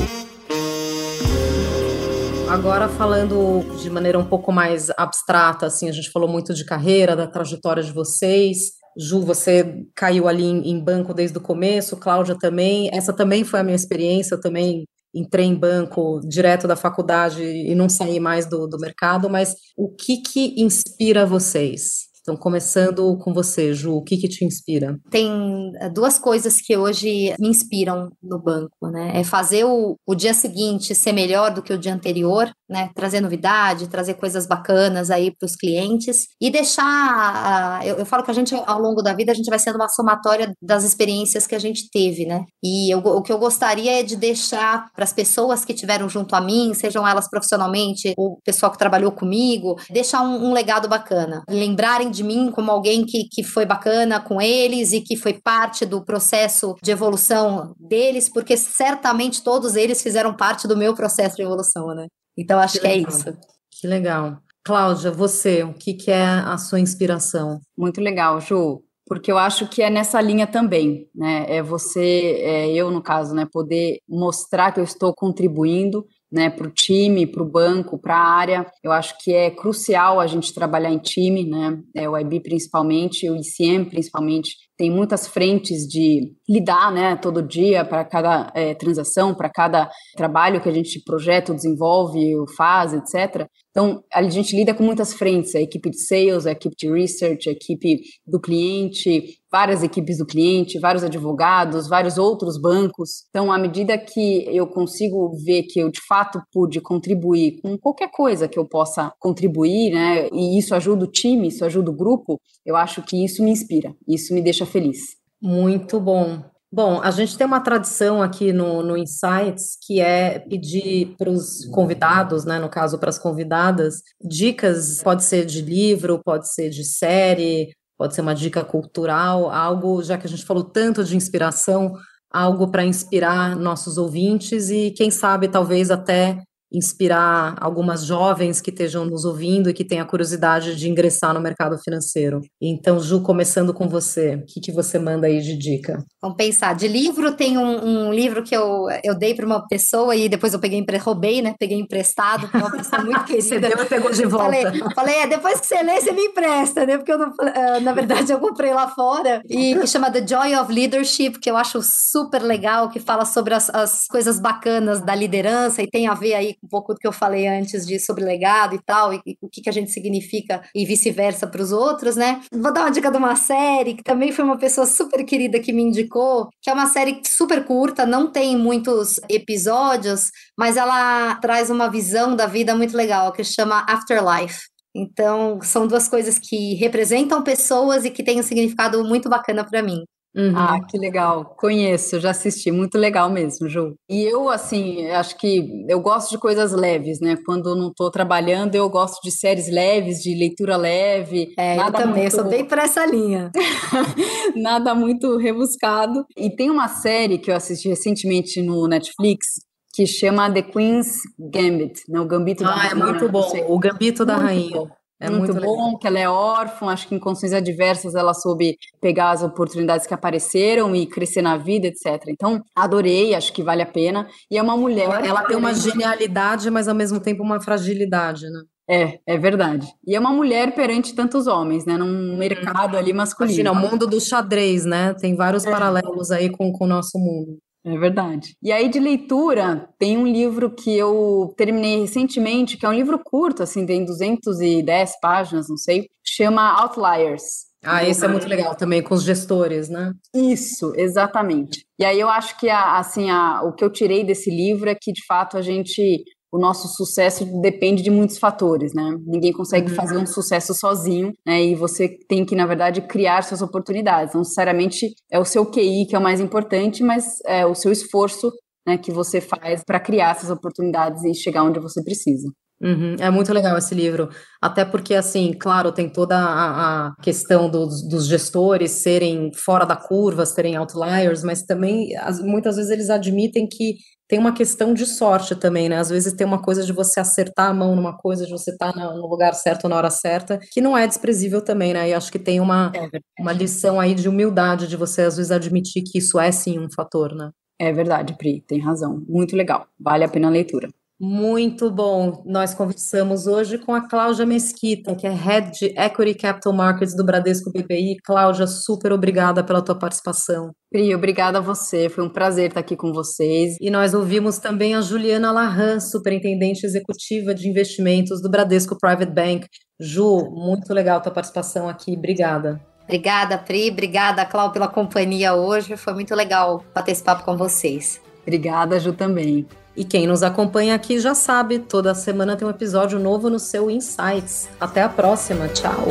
Agora 2.50 2.90
falando 2.90 3.64
de 3.80 3.88
maneira 3.88 4.18
um 4.18 4.26
pouco 4.26 4.52
mais 4.52 4.90
abstrata, 4.98 5.68
assim, 5.68 5.88
a 5.88 5.92
gente 5.92 6.10
falou 6.10 6.28
muito 6.28 6.56
de 6.56 6.66
carreira, 6.66 7.16
da 7.16 7.28
trajetória 7.28 7.84
de 7.84 7.92
vocês. 7.92 8.72
Ju, 8.98 9.22
você 9.22 9.86
caiu 9.96 10.28
ali 10.28 10.44
em, 10.44 10.84
banco 10.84 11.14
desde 11.14 11.38
o 11.38 11.42
começo, 11.42 11.98
Cláudia 11.98 12.36
também. 12.36 12.90
Essa 12.92 13.14
também 13.14 13.44
foi 13.44 13.60
a 13.60 13.64
minha 13.64 13.76
experiência, 13.76 14.34
eu 14.34 14.42
também 14.42 14.86
entrei 15.14 15.46
em 15.46 15.54
banco 15.54 16.20
direto 16.28 16.68
da 16.68 16.76
faculdade 16.76 17.44
e 17.44 17.76
não 17.76 17.88
saí 17.88 18.20
mais 18.20 18.50
do, 18.50 18.66
do 18.66 18.80
mercado, 18.80 19.30
mas 19.30 19.54
o 19.78 19.88
que 19.88 20.18
que 20.18 20.60
inspira 20.60 21.28
vocês? 21.28 22.07
Então, 22.28 22.36
começando 22.36 23.18
com 23.20 23.34
você, 23.34 23.74
Ju, 23.74 23.96
o 23.96 24.04
que, 24.04 24.18
que 24.18 24.28
te 24.28 24.44
inspira? 24.44 25.00
Tem 25.10 25.72
eh, 25.80 25.90
duas 25.90 26.20
coisas 26.20 26.60
que 26.60 26.76
hoje 26.76 27.34
me 27.40 27.48
inspiram 27.48 28.12
no 28.22 28.38
banco, 28.38 28.90
né? 28.90 29.14
É 29.16 29.24
fazer 29.24 29.64
o, 29.64 29.96
o 30.06 30.14
dia 30.14 30.34
seguinte 30.34 30.94
ser 30.94 31.14
melhor 31.14 31.54
do 31.54 31.62
que 31.62 31.72
o 31.72 31.78
dia 31.78 31.94
anterior, 31.94 32.52
né? 32.70 32.90
Trazer 32.94 33.22
novidade, 33.22 33.88
trazer 33.88 34.16
coisas 34.16 34.46
bacanas 34.46 35.10
aí 35.10 35.32
para 35.32 35.46
os 35.46 35.56
clientes 35.56 36.28
e 36.42 36.52
deixar. 36.52 37.80
Eu, 37.88 37.96
eu, 37.96 38.06
falo 38.06 38.24
que 38.24 38.32
a 38.32 38.34
gente, 38.34 38.54
ao 38.54 38.82
longo 38.82 39.02
da 39.02 39.14
vida, 39.14 39.32
a 39.32 39.36
gente 39.36 39.50
vai 39.50 39.58
sendo 39.58 39.78
uma 39.78 39.88
somatória 39.88 40.52
das 40.62 40.84
experiências 40.84 41.48
que 41.48 41.56
a 41.56 41.60
gente 41.60 41.90
teve, 41.90 42.26
né? 42.26 42.44
E 42.62 42.94
eu, 42.94 43.00
o 43.00 43.22
que 43.22 43.32
eu 43.32 43.40
gostaria 43.40 44.02
é 44.02 44.04
de 44.04 44.18
deixar 44.18 44.92
para 44.94 45.06
as 45.06 45.14
pessoas 45.14 45.64
que 45.64 45.74
tiveram 45.74 46.10
junto 46.10 46.36
a 46.36 46.42
mim, 46.42 46.74
sejam 46.74 47.08
elas 47.08 47.30
profissionalmente, 47.30 48.14
o 48.18 48.38
pessoal 48.44 48.70
que 48.70 48.78
trabalhou 48.78 49.14
comigo, 49.14 49.80
deixar 49.90 50.22
um, 50.24 50.50
um 50.50 50.52
legado 50.52 50.90
bacana. 50.90 51.42
Lembrarem 51.50 52.12
de 52.18 52.24
mim 52.24 52.52
como 52.52 52.72
alguém 52.72 53.06
que, 53.06 53.30
que 53.30 53.44
foi 53.44 53.66
bacana 53.66 54.20
com 54.20 54.42
eles 54.42 54.92
e 54.92 55.02
que 55.02 55.16
foi 55.16 55.34
parte 55.34 55.86
do 55.86 56.04
processo 56.04 56.76
de 56.82 56.92
evolução 56.92 57.74
deles, 57.80 58.28
porque 58.28 58.58
certamente 58.58 59.44
todos 59.44 59.76
eles 59.76 60.02
fizeram 60.02 60.34
parte 60.34 60.68
do 60.68 60.76
meu 60.76 60.94
processo 60.94 61.36
de 61.36 61.44
evolução, 61.44 61.88
né? 61.96 62.08
Então 62.38 62.60
acho 62.60 62.74
que, 62.74 62.80
que 62.82 62.88
é 62.88 62.98
isso. 62.98 63.38
Que 63.80 63.88
legal. 63.88 64.40
Cláudia, 64.66 65.12
você, 65.12 65.64
o 65.64 65.74
que, 65.74 65.94
que 65.94 66.12
é 66.12 66.26
a 66.26 66.58
sua 66.58 66.80
inspiração? 66.80 67.62
Muito 67.78 68.02
legal, 68.02 68.42
Ju 68.42 68.84
porque 69.08 69.32
eu 69.32 69.38
acho 69.38 69.68
que 69.68 69.82
é 69.82 69.90
nessa 69.90 70.20
linha 70.20 70.46
também, 70.46 71.10
né? 71.16 71.46
É 71.48 71.64
você, 71.64 72.42
é 72.42 72.74
eu 72.74 72.92
no 72.92 73.02
caso, 73.02 73.34
né, 73.34 73.48
poder 73.52 74.00
mostrar 74.08 74.72
que 74.72 74.80
eu 74.80 74.84
estou 74.84 75.14
contribuindo 75.16 76.06
né, 76.32 76.50
para 76.50 76.68
o 76.68 76.72
time, 76.72 77.26
para 77.26 77.42
o 77.42 77.50
banco, 77.50 77.98
para 77.98 78.16
a 78.16 78.30
área. 78.30 78.66
Eu 78.84 78.92
acho 78.92 79.18
que 79.20 79.34
é 79.34 79.50
crucial 79.50 80.20
a 80.20 80.28
gente 80.28 80.54
trabalhar 80.54 80.92
em 80.92 81.00
time, 81.00 81.46
né, 81.46 81.80
é, 81.96 82.10
o 82.10 82.18
IB 82.18 82.42
principalmente, 82.42 83.30
o 83.30 83.36
ICM 83.36 83.86
principalmente, 83.86 84.56
tem 84.78 84.92
muitas 84.92 85.28
frentes 85.28 85.88
de 85.88 86.34
lidar, 86.48 86.92
né, 86.92 87.16
todo 87.16 87.42
dia 87.42 87.84
para 87.84 88.06
cada 88.06 88.52
é, 88.54 88.76
transação, 88.76 89.34
para 89.34 89.50
cada 89.50 89.90
trabalho 90.16 90.62
que 90.62 90.70
a 90.70 90.74
gente 90.74 91.02
projeta, 91.04 91.54
desenvolve, 91.54 92.36
faz, 92.56 92.94
etc. 92.94 93.48
Então, 93.72 94.04
a 94.14 94.24
gente 94.24 94.56
lida 94.56 94.74
com 94.74 94.84
muitas 94.84 95.14
frentes, 95.14 95.54
a 95.56 95.62
equipe 95.62 95.90
de 95.90 96.00
sales, 96.00 96.48
a 96.48 96.52
equipe 96.52 96.76
de 96.76 96.92
research, 96.92 97.48
a 97.48 97.52
equipe 97.52 98.02
do 98.26 98.40
cliente, 98.40 99.38
várias 99.52 99.84
equipes 99.84 100.18
do 100.18 100.26
cliente, 100.26 100.80
vários 100.80 101.04
advogados, 101.04 101.88
vários 101.88 102.18
outros 102.18 102.60
bancos. 102.60 103.26
Então, 103.30 103.52
à 103.52 103.58
medida 103.58 103.98
que 103.98 104.46
eu 104.48 104.68
consigo 104.68 105.32
ver 105.46 105.64
que 105.64 105.80
eu 105.80 105.90
de 105.90 106.02
fato 106.08 106.42
pude 106.52 106.82
contribuir 106.82 107.62
com 107.62 107.78
qualquer 107.78 108.10
coisa 108.12 108.48
que 108.48 108.60
eu 108.60 108.66
possa 108.66 109.12
contribuir, 109.20 109.92
né, 109.92 110.28
e 110.34 110.58
isso 110.58 110.76
ajuda 110.76 111.06
o 111.06 111.12
time, 111.12 111.48
isso 111.48 111.64
ajuda 111.64 111.92
o 111.92 111.96
grupo, 111.96 112.40
eu 112.66 112.76
acho 112.76 113.02
que 113.04 113.24
isso 113.24 113.44
me 113.44 113.52
inspira, 113.52 113.96
isso 114.08 114.34
me 114.34 114.42
deixa 114.42 114.66
feliz. 114.68 115.00
Muito 115.42 116.00
bom. 116.00 116.44
Bom, 116.72 117.02
a 117.02 117.12
gente 117.12 117.38
tem 117.38 117.48
uma 117.48 117.62
tradição 117.62 118.22
aqui 118.22 118.52
no, 118.52 118.84
no 118.84 118.98
Insights 118.98 119.78
que 119.86 120.02
é 120.02 120.38
pedir 120.38 121.16
para 121.18 121.30
os 121.30 121.66
convidados, 121.68 122.44
né, 122.44 122.60
no 122.60 122.70
caso 122.70 123.00
para 123.00 123.10
as 123.10 123.18
convidadas, 123.18 124.02
dicas, 124.22 125.02
pode 125.02 125.24
ser 125.24 125.46
de 125.46 125.62
livro, 125.62 126.22
pode 126.24 126.54
ser 126.54 126.70
de 126.70 126.84
série, 126.84 127.70
pode 127.98 128.14
ser 128.14 128.22
uma 128.22 128.36
dica 128.36 128.66
cultural, 128.66 129.50
algo, 129.50 130.04
já 130.04 130.18
que 130.18 130.28
a 130.28 130.30
gente 130.30 130.46
falou 130.46 130.64
tanto 130.64 131.06
de 131.06 131.16
inspiração, 131.16 131.94
algo 132.30 132.70
para 132.70 132.86
inspirar 132.86 133.56
nossos 133.56 133.98
ouvintes 133.98 134.70
e, 134.70 134.92
quem 134.92 135.10
sabe, 135.10 135.48
talvez 135.48 135.90
até 135.90 136.38
inspirar 136.72 137.56
algumas 137.60 138.06
jovens 138.06 138.60
que 138.60 138.70
estejam 138.70 139.06
nos 139.06 139.26
ouvindo 139.26 139.70
e 139.70 139.74
que 139.74 139.86
tenham 139.86 140.04
a 140.04 140.08
curiosidade 140.08 140.76
de 140.76 140.90
ingressar 140.90 141.34
no 141.34 141.40
mercado 141.40 141.78
financeiro. 141.80 142.42
Então, 142.62 143.00
Ju, 143.00 143.22
começando 143.22 143.74
com 143.74 143.88
você, 143.88 144.36
o 144.36 144.46
que, 144.46 144.60
que 144.60 144.72
você 144.72 145.00
manda 145.00 145.28
aí 145.28 145.42
de 145.42 145.58
dica? 145.58 146.04
Vamos 146.22 146.38
pensar. 146.38 146.76
De 146.76 146.88
livro, 146.88 147.32
tem 147.34 147.58
um, 147.58 148.08
um 148.08 148.14
livro 148.14 148.44
que 148.44 148.56
eu, 148.56 148.88
eu 149.04 149.18
dei 149.18 149.34
para 149.34 149.46
uma 149.46 149.66
pessoa 149.68 150.16
e 150.16 150.28
depois 150.28 150.54
eu 150.54 150.60
peguei, 150.60 150.86
roubei, 150.98 151.42
né? 151.42 151.56
Peguei 151.58 151.80
emprestado 151.80 152.48
para 152.50 152.60
uma 152.60 152.72
pessoa 152.72 153.04
muito 153.04 153.24
querida. 153.26 153.44
você 153.44 153.60
deu 153.60 153.84
e 153.84 153.86
pegou 153.86 154.12
de 154.12 154.26
volta. 154.26 154.46
Falei, 154.46 154.84
falei, 154.94 155.16
é, 155.16 155.28
depois 155.28 155.60
que 155.60 155.68
você 155.68 155.82
lê, 155.82 156.02
você 156.02 156.12
me 156.12 156.26
empresta, 156.26 156.86
né? 156.86 156.98
Porque 156.98 157.12
eu 157.12 157.18
não, 157.18 157.30
uh, 157.30 157.82
na 157.82 157.94
verdade 157.94 158.32
eu 158.32 158.40
comprei 158.40 158.74
lá 158.74 158.90
fora. 158.90 159.42
E 159.50 159.76
que 159.80 159.88
chama 159.88 160.12
The 160.12 160.26
Joy 160.26 160.56
of 160.56 160.72
Leadership, 160.72 161.40
que 161.40 161.50
eu 161.50 161.56
acho 161.56 161.82
super 161.82 162.42
legal, 162.42 162.90
que 162.90 163.00
fala 163.00 163.26
sobre 163.26 163.54
as, 163.54 163.70
as 163.70 164.06
coisas 164.08 164.40
bacanas 164.40 165.02
da 165.02 165.16
liderança 165.16 165.82
e 165.82 165.88
tem 165.88 166.08
a 166.08 166.14
ver 166.14 166.34
aí 166.34 166.57
um 166.64 166.68
pouco 166.68 166.94
do 166.94 167.00
que 167.00 167.08
eu 167.08 167.12
falei 167.12 167.48
antes 167.48 167.86
de 167.86 168.00
sobre 168.00 168.24
legado 168.24 168.76
e 168.76 168.82
tal, 168.84 169.14
e, 169.14 169.22
e 169.26 169.38
o 169.42 169.50
que, 169.50 169.62
que 169.62 169.70
a 169.70 169.74
gente 169.74 169.92
significa 169.92 170.62
e 170.74 170.86
vice-versa 170.86 171.48
para 171.48 171.62
os 171.62 171.72
outros, 171.72 172.16
né? 172.16 172.42
Vou 172.52 172.74
dar 172.74 172.82
uma 172.82 172.92
dica 172.92 173.12
de 173.12 173.18
uma 173.18 173.36
série 173.36 173.94
que 173.96 174.04
também 174.04 174.32
foi 174.32 174.44
uma 174.44 174.58
pessoa 174.58 174.86
super 174.86 175.24
querida 175.24 175.60
que 175.60 175.74
me 175.74 175.84
indicou, 175.84 176.50
que 176.62 176.70
é 176.70 176.74
uma 176.74 176.88
série 176.88 177.22
super 177.26 177.66
curta, 177.66 178.06
não 178.06 178.32
tem 178.32 178.58
muitos 178.58 179.20
episódios, 179.30 180.32
mas 180.58 180.78
ela 180.78 181.36
traz 181.36 181.70
uma 181.70 181.90
visão 181.90 182.36
da 182.36 182.46
vida 182.46 182.76
muito 182.76 182.96
legal, 182.96 183.32
que 183.32 183.44
chama 183.44 183.86
Afterlife. 183.88 184.68
Então, 184.96 185.60
são 185.62 185.86
duas 185.86 186.08
coisas 186.08 186.40
que 186.40 186.74
representam 186.76 187.44
pessoas 187.44 188.04
e 188.04 188.10
que 188.10 188.24
têm 188.24 188.40
um 188.40 188.44
significado 188.44 189.04
muito 189.04 189.30
bacana 189.30 189.64
para 189.64 189.84
mim. 189.84 190.04
Uhum. 190.38 190.54
Ah, 190.56 190.80
que 190.88 191.00
legal. 191.00 191.56
Conheço, 191.58 192.20
já 192.20 192.30
assisti. 192.30 192.72
Muito 192.72 192.96
legal 192.96 193.28
mesmo, 193.28 193.68
Ju. 193.68 193.96
E 194.08 194.22
eu, 194.22 194.50
assim, 194.50 195.08
acho 195.08 195.36
que 195.36 195.84
eu 195.90 196.00
gosto 196.00 196.30
de 196.30 196.38
coisas 196.38 196.72
leves, 196.74 197.20
né? 197.20 197.36
Quando 197.44 197.76
não 197.76 197.88
estou 197.88 198.12
trabalhando, 198.12 198.76
eu 198.76 198.88
gosto 198.88 199.20
de 199.24 199.32
séries 199.32 199.68
leves, 199.68 200.22
de 200.22 200.36
leitura 200.36 200.78
leve. 200.78 201.54
É, 201.58 201.76
nada 201.76 201.98
eu 201.98 202.04
também, 202.04 202.22
muito... 202.24 202.36
eu 202.38 202.42
sou 202.42 202.50
bem 202.50 202.64
para 202.64 202.84
essa 202.84 203.04
linha. 203.04 203.52
nada 204.56 204.94
muito 204.94 205.38
rebuscado. 205.38 206.24
E 206.38 206.52
tem 206.52 206.70
uma 206.70 206.88
série 206.88 207.40
que 207.40 207.50
eu 207.50 207.56
assisti 207.56 207.90
recentemente 207.90 208.62
no 208.62 208.88
Netflix, 208.88 209.48
que 209.92 210.06
chama 210.06 210.52
The 210.52 210.62
Queen's 210.62 211.22
Gambit, 211.40 212.02
né? 212.08 212.20
O 212.20 212.26
Gambito 212.26 212.64
ah, 212.64 212.68
da 212.68 212.76
Rainha. 212.76 212.90
Ah, 212.90 212.92
é 212.92 213.12
muito 213.12 213.30
bom. 213.30 213.52
O 213.68 213.80
Gambito 213.80 214.24
da 214.24 214.36
muito 214.36 214.46
Rainha. 214.46 214.78
Bom. 214.78 214.88
É 215.20 215.30
muito, 215.30 215.54
muito 215.54 215.66
bom, 215.66 215.98
que 215.98 216.06
ela 216.06 216.20
é 216.20 216.30
órfã, 216.30 216.88
acho 216.88 217.08
que 217.08 217.16
em 217.16 217.20
condições 217.20 217.52
adversas 217.52 218.14
ela 218.14 218.36
soube 218.36 218.78
pegar 219.02 219.32
as 219.32 219.42
oportunidades 219.42 220.06
que 220.06 220.14
apareceram 220.14 220.96
e 220.96 221.08
crescer 221.08 221.42
na 221.42 221.58
vida, 221.58 221.88
etc. 221.88 222.24
Então, 222.28 222.62
adorei, 222.76 223.34
acho 223.34 223.52
que 223.52 223.64
vale 223.64 223.82
a 223.82 223.86
pena. 223.86 224.28
E 224.50 224.58
é 224.58 224.62
uma 224.62 224.78
mulher. 224.78 225.10
Ela 225.26 225.44
tem 225.44 225.58
uma 225.58 225.74
genialidade, 225.74 226.70
mas 226.70 226.88
ao 226.88 226.94
mesmo 226.94 227.20
tempo 227.20 227.42
uma 227.42 227.60
fragilidade, 227.60 228.48
né? 228.48 228.62
É, 228.90 229.20
é 229.26 229.38
verdade. 229.38 229.86
E 230.06 230.16
é 230.16 230.20
uma 230.20 230.32
mulher 230.32 230.74
perante 230.74 231.14
tantos 231.14 231.46
homens, 231.46 231.86
né? 231.86 231.98
Num 231.98 232.06
uhum. 232.06 232.38
mercado 232.38 232.96
ali 232.96 233.12
masculino. 233.12 233.60
Imagina, 233.60 233.72
o 233.72 233.92
mundo 233.92 234.08
do 234.08 234.22
xadrez, 234.22 234.86
né? 234.86 235.14
Tem 235.16 235.36
vários 235.36 235.66
é. 235.66 235.72
paralelos 235.72 236.32
aí 236.32 236.50
com, 236.50 236.72
com 236.72 236.86
o 236.86 236.88
nosso 236.88 237.18
mundo. 237.20 237.58
É 237.88 237.98
verdade. 237.98 238.54
E 238.62 238.70
aí, 238.70 238.90
de 238.90 239.00
leitura, 239.00 239.88
tem 239.98 240.18
um 240.18 240.28
livro 240.28 240.70
que 240.70 240.94
eu 240.94 241.54
terminei 241.56 242.02
recentemente, 242.02 242.76
que 242.76 242.86
é 242.86 242.90
um 242.90 242.94
livro 242.94 243.18
curto, 243.18 243.64
assim, 243.64 243.86
tem 243.86 244.04
210 244.04 245.20
páginas, 245.22 245.70
não 245.70 245.78
sei, 245.78 246.10
chama 246.22 246.82
Outliers. 246.82 247.68
Ah, 247.82 248.04
esse 248.04 248.26
é 248.26 248.28
muito 248.28 248.46
legal 248.46 248.76
também, 248.76 249.02
com 249.02 249.14
os 249.14 249.24
gestores, 249.24 249.88
né? 249.88 250.12
Isso, 250.36 250.92
exatamente. 250.98 251.86
E 251.98 252.04
aí 252.04 252.20
eu 252.20 252.28
acho 252.28 252.60
que, 252.60 252.68
a, 252.70 252.98
assim, 252.98 253.30
a, 253.30 253.62
o 253.64 253.72
que 253.72 253.86
eu 253.86 253.90
tirei 253.90 254.26
desse 254.26 254.50
livro 254.50 254.90
é 254.90 254.96
que, 254.96 255.14
de 255.14 255.26
fato, 255.26 255.58
a 255.58 255.62
gente 255.62 256.26
o 256.52 256.58
nosso 256.58 256.88
sucesso 256.88 257.46
depende 257.62 258.02
de 258.02 258.10
muitos 258.10 258.38
fatores, 258.38 258.94
né? 258.94 259.18
Ninguém 259.26 259.52
consegue 259.52 259.90
uhum. 259.90 259.96
fazer 259.96 260.18
um 260.18 260.26
sucesso 260.26 260.74
sozinho, 260.74 261.34
né? 261.46 261.64
E 261.64 261.76
você 261.76 262.10
tem 262.28 262.46
que, 262.46 262.56
na 262.56 262.66
verdade, 262.66 263.02
criar 263.02 263.44
suas 263.44 263.62
oportunidades. 263.62 264.34
Não 264.34 264.42
necessariamente 264.42 265.14
é 265.32 265.40
o 265.40 265.46
seu 265.46 265.66
QI 265.66 266.06
que 266.08 266.16
é 266.16 266.20
o 266.20 266.24
mais 266.24 266.40
importante, 266.40 267.04
mas 267.04 267.38
é 267.46 267.66
o 267.66 267.76
seu 267.76 267.92
esforço 267.92 268.52
né, 268.88 268.98
que 268.98 269.12
você 269.12 269.42
faz 269.42 269.84
para 269.86 270.00
criar 270.00 270.32
essas 270.32 270.50
oportunidades 270.50 271.24
e 271.26 271.34
chegar 271.34 271.64
onde 271.64 271.80
você 271.80 272.02
precisa. 272.02 272.48
Uhum, 272.80 273.16
é 273.20 273.30
muito 273.32 273.52
legal 273.52 273.76
esse 273.76 273.96
livro, 273.96 274.30
até 274.62 274.86
porque, 274.86 275.16
assim, 275.16 275.52
claro, 275.60 275.92
tem 275.92 276.08
toda 276.08 276.38
a, 276.38 277.08
a 277.08 277.16
questão 277.24 277.68
dos, 277.68 278.08
dos, 278.08 278.28
gestores 278.28 278.92
serem 278.92 279.52
fora 279.52 279.84
da 279.84 279.96
curva, 279.96 280.46
serem 280.46 280.76
outliers, 280.76 281.44
mas 281.44 281.64
também, 281.64 282.16
as, 282.18 282.40
muitas 282.40 282.76
vezes, 282.76 282.92
eles 282.92 283.10
admitem 283.10 283.68
que 283.68 283.96
tem 284.28 284.38
uma 284.38 284.54
questão 284.54 284.94
de 284.94 285.06
sorte 285.06 285.56
também, 285.56 285.88
né? 285.88 285.98
Às 285.98 286.10
vezes 286.10 286.34
tem 286.34 286.46
uma 286.46 286.62
coisa 286.62 286.84
de 286.84 286.92
você 286.92 287.20
acertar 287.20 287.70
a 287.70 287.74
mão 287.74 287.96
numa 287.96 288.18
coisa, 288.18 288.46
de 288.46 288.52
você 288.52 288.72
estar 288.72 288.92
tá 288.92 289.14
no 289.14 289.28
lugar 289.28 289.54
certo 289.54 289.88
na 289.88 289.96
hora 289.96 290.10
certa, 290.10 290.60
que 290.72 290.82
não 290.82 290.98
é 290.98 291.08
desprezível 291.08 291.62
também, 291.62 291.94
né? 291.94 292.10
E 292.10 292.14
acho 292.14 292.32
que 292.32 292.40
tem 292.40 292.60
uma, 292.60 292.92
é 292.96 293.42
uma 293.42 293.54
lição 293.54 294.00
aí 294.00 294.14
de 294.14 294.28
humildade, 294.28 294.88
de 294.88 294.98
você, 294.98 295.22
às 295.22 295.38
vezes, 295.38 295.52
admitir 295.52 296.04
que 296.04 296.18
isso 296.18 296.40
é 296.40 296.52
sim 296.52 296.78
um 296.78 296.92
fator, 296.92 297.34
né? 297.34 297.52
É 297.80 297.94
verdade, 297.94 298.36
Pri, 298.38 298.62
tem 298.68 298.80
razão. 298.80 299.24
Muito 299.28 299.56
legal. 299.56 299.88
Vale 300.00 300.24
a 300.24 300.30
pena 300.30 300.48
a 300.48 300.52
leitura. 300.52 300.90
Muito 301.20 301.90
bom. 301.90 302.44
Nós 302.46 302.76
conversamos 302.76 303.48
hoje 303.48 303.80
com 303.80 303.92
a 303.92 304.08
Cláudia 304.08 304.46
Mesquita, 304.46 305.16
que 305.16 305.26
é 305.26 305.32
Head 305.32 305.72
de 305.72 305.86
Equity 306.00 306.36
Capital 306.36 306.72
Markets 306.74 307.16
do 307.16 307.26
Bradesco 307.26 307.72
BPI. 307.72 308.18
Cláudia, 308.24 308.68
super 308.68 309.12
obrigada 309.12 309.64
pela 309.64 309.82
tua 309.82 309.98
participação. 309.98 310.72
Pri, 310.92 311.16
obrigada 311.16 311.58
a 311.58 311.62
você. 311.62 312.08
Foi 312.08 312.24
um 312.24 312.30
prazer 312.30 312.68
estar 312.68 312.82
aqui 312.82 312.96
com 312.96 313.12
vocês. 313.12 313.78
E 313.82 313.90
nós 313.90 314.14
ouvimos 314.14 314.60
também 314.60 314.94
a 314.94 315.02
Juliana 315.02 315.52
Larran, 315.52 316.00
superintendente 316.00 316.86
executiva 316.86 317.54
de 317.56 317.68
investimentos 317.68 318.40
do 318.40 318.50
Bradesco 318.50 318.96
Private 318.96 319.32
Bank. 319.32 319.68
Ju, 320.00 320.52
muito 320.52 320.94
legal 320.94 321.20
tua 321.20 321.32
participação 321.32 321.90
aqui. 321.90 322.14
Obrigada. 322.14 322.80
Obrigada, 323.06 323.58
Pri. 323.58 323.90
Obrigada, 323.90 324.46
Cláudia, 324.46 324.74
pela 324.74 324.88
companhia 324.88 325.56
hoje. 325.56 325.98
Foi 325.98 326.14
muito 326.14 326.36
legal 326.36 326.84
bater 326.94 327.14
esse 327.14 327.24
papo 327.24 327.44
com 327.44 327.58
vocês. 327.58 328.22
Obrigada, 328.44 329.00
Ju, 329.00 329.14
também. 329.14 329.66
E 329.98 330.06
quem 330.06 330.28
nos 330.28 330.44
acompanha 330.44 330.94
aqui 330.94 331.20
já 331.20 331.34
sabe, 331.34 331.80
toda 331.80 332.14
semana 332.14 332.56
tem 332.56 332.68
um 332.68 332.70
episódio 332.70 333.18
novo 333.18 333.50
no 333.50 333.58
seu 333.58 333.90
Insights. 333.90 334.70
Até 334.80 335.02
a 335.02 335.10
próxima, 335.10 335.68
tchau! 335.70 336.06